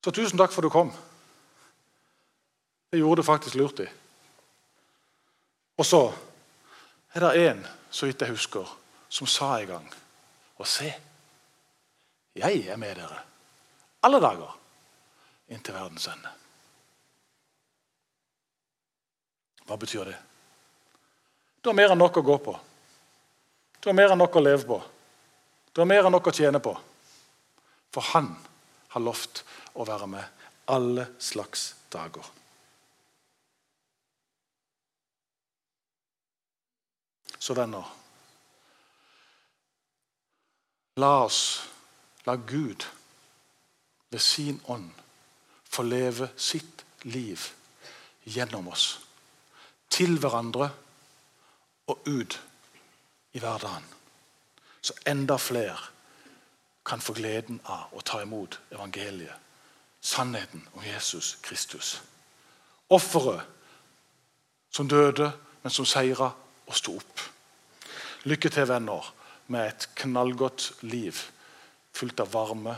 Så 0.01 0.15
tusen 0.17 0.41
takk 0.41 0.53
for 0.53 0.65
at 0.65 0.69
du 0.71 0.73
kom. 0.73 0.93
Det 2.89 3.03
gjorde 3.03 3.21
det 3.21 3.27
faktisk 3.29 3.59
lurt 3.61 3.83
i. 3.85 3.89
Og 5.77 5.85
så 5.85 6.01
er 7.13 7.21
det 7.21 7.51
én, 7.51 7.61
så 7.91 8.09
vidt 8.09 8.25
jeg 8.25 8.33
husker, 8.33 8.73
som 9.09 9.29
sa 9.29 9.59
en 9.59 9.69
gang 9.69 9.93
Og 10.57 10.67
se, 10.67 10.95
jeg 12.35 12.67
er 12.67 12.77
med 12.77 12.97
dere 12.97 13.21
alle 14.05 14.21
dager 14.21 14.57
inntil 15.49 15.75
verdens 15.75 16.07
ende. 16.09 16.44
Hva 19.65 19.77
betyr 19.81 20.05
det? 20.11 20.17
Du 21.61 21.71
har 21.71 21.77
mer 21.77 21.95
enn 21.95 22.01
nok 22.01 22.21
å 22.21 22.25
gå 22.25 22.37
på. 22.45 22.55
Du 23.81 23.89
har 23.89 23.97
mer 23.97 24.13
enn 24.13 24.21
nok 24.21 24.37
å 24.37 24.43
leve 24.45 24.67
på. 24.69 24.81
Du 25.73 25.81
har 25.81 25.89
mer 25.89 26.05
enn 26.05 26.13
nok 26.13 26.29
å 26.29 26.35
tjene 26.37 26.61
på. 26.61 26.75
For 27.95 28.13
han 28.13 28.31
har 28.93 29.05
lovt 29.05 29.45
å 29.75 29.87
være 29.89 30.09
med 30.11 30.49
alle 30.71 31.07
slags 31.19 31.73
dager. 31.93 32.25
Så 37.39 37.57
venner 37.57 37.85
La 40.97 41.25
oss, 41.25 41.67
la 42.25 42.37
Gud 42.37 42.85
ved 44.11 44.23
sin 44.23 44.61
ånd 44.71 44.93
få 45.65 45.83
leve 45.83 46.29
sitt 46.37 46.85
liv 47.03 47.49
gjennom 48.23 48.69
oss. 48.69 49.04
Til 49.95 50.19
hverandre 50.19 50.71
og 51.87 52.09
ut 52.11 52.41
i 53.33 53.43
hverdagen. 53.43 53.85
Så 54.83 54.97
enda 55.07 55.37
flere 55.39 55.79
kan 56.85 57.01
få 57.01 57.15
gleden 57.17 57.61
av 57.65 57.93
å 57.95 58.03
ta 58.05 58.21
imot 58.23 58.59
evangeliet. 58.75 59.37
Sannheten 60.05 60.67
om 60.75 60.83
Jesus 60.85 61.37
Kristus. 61.43 62.01
Offeret 62.93 63.47
som 64.75 64.89
døde, 64.89 65.31
men 65.63 65.73
som 65.73 65.87
seira 65.87 66.33
og 66.67 66.77
sto 66.77 66.97
opp. 66.99 67.23
Lykke 68.29 68.51
til, 68.51 68.67
venner 68.69 69.07
med 69.47 69.69
et 69.69 69.89
knallgodt 70.03 70.73
liv 70.83 71.21
fullt 71.95 72.21
av 72.21 72.33
varme, 72.35 72.75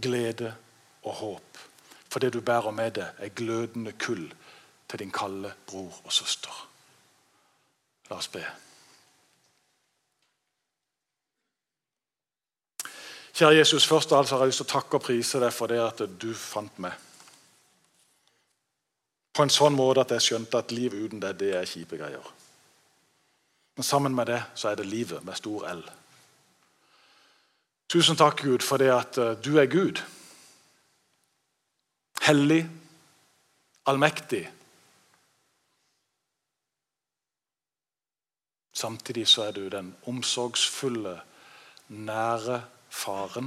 glede 0.00 0.54
og 1.04 1.12
håp. 1.20 1.60
For 2.08 2.22
det 2.22 2.32
du 2.32 2.40
bærer 2.40 2.72
med 2.72 2.96
deg, 2.96 3.20
er 3.20 3.36
glødende 3.36 3.92
kull 4.00 4.26
til 4.88 4.98
din 5.02 5.12
kalde 5.14 5.54
bror 5.66 6.00
og 6.04 6.12
søster. 6.12 6.52
La 8.10 8.18
oss 8.20 8.28
be. 8.28 8.44
Kjære 13.34 13.56
Jesus, 13.56 13.86
først 13.86 14.12
av 14.12 14.20
alt 14.20 14.30
har 14.30 14.44
jeg 14.44 14.52
lyst 14.52 14.62
til 14.62 14.68
å 14.68 14.74
takke 14.76 14.98
og 15.00 15.02
prise 15.02 15.40
deg 15.42 15.50
for 15.54 15.72
det 15.72 15.80
at 15.82 16.04
du 16.22 16.30
fant 16.38 16.76
meg. 16.78 16.94
På 19.34 19.42
en 19.42 19.50
sånn 19.50 19.74
måte 19.74 20.04
at 20.04 20.14
jeg 20.14 20.28
skjønte 20.28 20.60
at 20.60 20.70
liv 20.70 20.94
uten 20.94 21.18
deg, 21.18 21.34
det 21.40 21.50
er 21.58 21.66
kjipe 21.66 21.98
greier. 21.98 22.28
Men 23.74 23.86
sammen 23.86 24.14
med 24.14 24.30
det 24.30 24.38
så 24.54 24.70
er 24.70 24.78
det 24.78 24.86
livet 24.86 25.24
med 25.26 25.34
stor 25.34 25.66
L. 25.72 25.82
Tusen 27.90 28.18
takk, 28.18 28.44
Gud, 28.46 28.62
for 28.62 28.78
det 28.78 28.92
at 28.94 29.18
eh, 29.18 29.34
du 29.42 29.58
er 29.58 29.66
Gud. 29.70 29.98
Hellig, 32.24 32.62
allmektig. 33.90 34.44
Samtidig 38.84 39.28
så 39.28 39.46
er 39.48 39.52
du 39.56 39.68
den 39.72 39.94
omsorgsfulle, 40.04 41.14
nære 41.88 42.58
faren. 42.92 43.46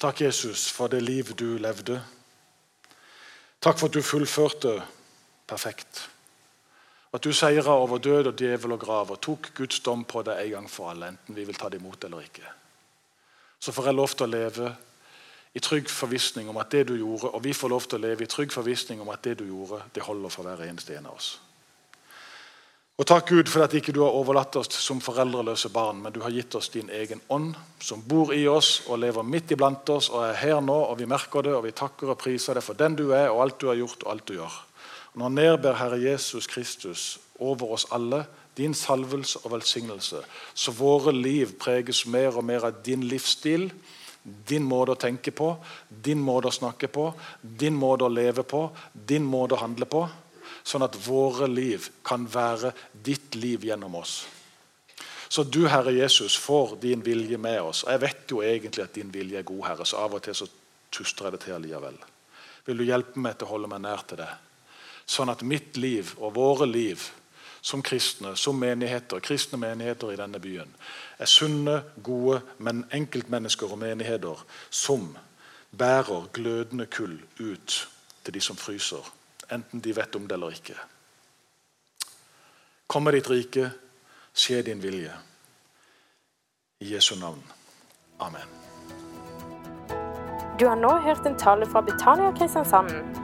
Takk, 0.00 0.20
Jesus, 0.20 0.66
for 0.68 0.92
det 0.92 1.00
liv 1.02 1.32
du 1.32 1.56
levde. 1.56 1.96
Takk 3.56 3.80
for 3.80 3.88
at 3.88 3.96
du 3.96 4.02
fullførte 4.04 4.74
perfekt. 5.48 6.10
At 7.14 7.24
du 7.24 7.32
seira 7.32 7.78
over 7.80 7.98
død 7.98 8.34
og 8.34 8.36
djevel 8.36 8.76
og 8.76 8.84
grav 8.84 9.16
og 9.16 9.22
tok 9.24 9.54
Guds 9.56 9.80
dom 9.80 10.04
på 10.04 10.26
deg 10.28 10.42
en 10.42 10.56
gang 10.58 10.68
for 10.70 10.92
alle, 10.92 11.14
enten 11.14 11.40
vi 11.40 11.48
vil 11.48 11.56
ta 11.56 11.72
det 11.72 11.80
imot 11.80 12.04
eller 12.04 12.20
ikke. 12.20 12.52
Så 13.58 13.72
får 13.72 13.88
jeg 13.88 14.02
lov 14.02 14.12
til 14.12 14.28
å 14.28 14.34
leve 14.36 14.74
i 15.54 15.62
trygg 15.62 15.88
forvissning 15.90 16.48
om 16.50 16.58
at 16.58 16.72
det 16.74 16.88
du 16.88 16.96
gjorde, 16.98 17.30
og 17.30 17.44
vi 17.44 17.54
får 17.54 17.70
lov 17.70 17.86
til 17.86 18.00
å 18.00 18.06
leve 18.08 18.26
i 18.26 18.30
trygg 18.30 18.52
forvissning 18.52 19.02
om 19.02 19.10
at 19.14 19.22
det 19.22 19.38
du 19.38 19.46
gjorde, 19.46 19.84
det 19.94 20.02
holder 20.02 20.32
for 20.34 20.46
hver 20.46 20.66
eneste 20.66 20.96
en 20.98 21.06
av 21.06 21.18
oss. 21.18 21.36
Og 22.94 23.06
Takk 23.10 23.32
Gud 23.32 23.48
for 23.50 23.64
at 23.64 23.72
ikke 23.74 23.90
du 23.90 24.04
har 24.04 24.14
overlatt 24.14 24.54
oss 24.60 24.68
som 24.78 25.00
foreldreløse 25.02 25.70
barn, 25.74 25.98
men 26.02 26.12
du 26.14 26.20
har 26.22 26.30
gitt 26.30 26.54
oss 26.54 26.68
din 26.70 26.90
egen 26.94 27.22
ånd, 27.34 27.56
som 27.82 28.02
bor 28.06 28.30
i 28.34 28.44
oss 28.46 28.84
og 28.86 29.00
lever 29.02 29.26
midt 29.26 29.50
iblant 29.56 29.90
oss 29.90 30.12
og 30.12 30.22
er 30.28 30.38
her 30.38 30.60
nå. 30.62 30.76
og 30.92 31.00
Vi 31.00 31.08
merker 31.10 31.42
det, 31.42 31.56
og 31.56 31.64
vi 31.66 31.74
takker 31.74 32.12
og 32.14 32.20
priser 32.22 32.54
deg 32.54 32.62
for 32.62 32.78
den 32.78 32.94
du 32.94 33.08
er, 33.10 33.32
og 33.32 33.42
alt 33.42 33.58
du 33.58 33.66
har 33.66 33.80
gjort 33.80 34.06
og 34.06 34.12
alt 34.12 34.26
du 34.30 34.36
gjør. 34.36 34.60
Nå 35.18 35.30
nedber 35.34 35.74
Herre 35.78 35.98
Jesus 36.02 36.46
Kristus 36.50 37.18
over 37.42 37.74
oss 37.74 37.88
alle 37.90 38.24
din 38.54 38.74
salvelse 38.78 39.42
og 39.42 39.56
velsignelse, 39.56 40.22
så 40.54 40.74
våre 40.78 41.10
liv 41.10 41.56
preges 41.58 42.04
mer 42.06 42.38
og 42.38 42.46
mer 42.46 42.68
av 42.70 42.78
din 42.86 43.02
livsstil, 43.10 43.72
din 44.24 44.64
måte 44.64 44.94
å 44.94 45.00
tenke 45.00 45.30
på, 45.36 45.50
din 45.88 46.20
måte 46.24 46.48
å 46.48 46.54
snakke 46.54 46.88
på, 46.88 47.10
din 47.42 47.76
måte 47.76 48.06
å 48.06 48.12
leve 48.12 48.42
på, 48.48 48.68
din 48.92 49.24
måte 49.24 49.56
å 49.56 49.60
handle 49.60 49.88
på. 49.90 50.06
Sånn 50.64 50.84
at 50.86 50.96
våre 51.06 51.48
liv 51.50 51.90
kan 52.02 52.24
være 52.24 52.72
ditt 53.04 53.36
liv 53.36 53.66
gjennom 53.68 53.98
oss. 54.00 54.22
Så 55.28 55.42
du, 55.44 55.66
Herre 55.68 55.92
Jesus, 55.92 56.36
får 56.40 56.76
din 56.80 57.02
vilje 57.04 57.36
med 57.38 57.60
oss. 57.62 57.84
Jeg 57.88 58.00
vet 58.00 58.32
jo 58.32 58.40
egentlig 58.44 58.84
at 58.84 58.96
din 58.96 59.12
vilje 59.12 59.40
er 59.40 59.46
god, 59.48 59.64
Herre, 59.66 59.86
så 59.88 60.00
av 60.04 60.16
og 60.16 60.22
til 60.24 60.36
så 60.38 60.48
tuster 60.94 61.26
jeg 61.26 61.34
det 61.34 61.42
til 61.44 61.56
allikevel. 61.56 61.98
Vil 62.64 62.80
du 62.80 62.84
hjelpe 62.86 63.20
meg 63.20 63.36
til 63.36 63.48
å 63.48 63.52
holde 63.52 63.70
meg 63.72 63.82
nær 63.84 64.04
til 64.08 64.22
det? 64.22 64.30
Sånn 65.04 65.32
at 65.32 65.44
mitt 65.44 65.76
liv 65.76 66.14
og 66.16 66.36
våre 66.38 66.68
liv 66.70 67.02
som 67.64 67.82
kristne, 67.82 68.36
som 68.36 68.58
menigheter, 68.60 69.20
kristne 69.24 69.58
menigheter 69.58 70.12
i 70.12 70.16
denne 70.20 70.40
byen, 70.40 70.68
er 71.18 71.30
sunne, 71.30 71.78
gode 72.04 72.42
men 72.58 72.84
enkeltmennesker 72.92 73.72
og 73.72 73.80
menigheter 73.80 74.42
som 74.70 75.14
bærer 75.72 76.28
glødende 76.32 76.86
kull 76.86 77.16
ut 77.40 77.78
til 78.24 78.34
de 78.34 78.40
som 78.40 78.56
fryser, 78.60 79.00
enten 79.52 79.80
de 79.80 79.96
vet 79.96 80.16
om 80.16 80.28
det 80.28 80.36
eller 80.36 80.52
ikke. 80.52 80.76
Kom 82.86 83.08
med 83.08 83.16
ditt 83.16 83.30
rike, 83.30 83.70
skje 84.34 84.60
din 84.62 84.82
vilje. 84.82 85.16
I 86.80 86.94
Jesu 86.94 87.16
navn. 87.16 87.42
Amen. 88.20 88.48
Du 90.60 90.68
har 90.68 90.76
nå 90.76 90.98
hørt 91.00 91.26
en 91.26 91.38
tale 91.38 91.66
fra 91.66 91.80
Betania 91.80 92.32
Kristiansand. 92.36 93.23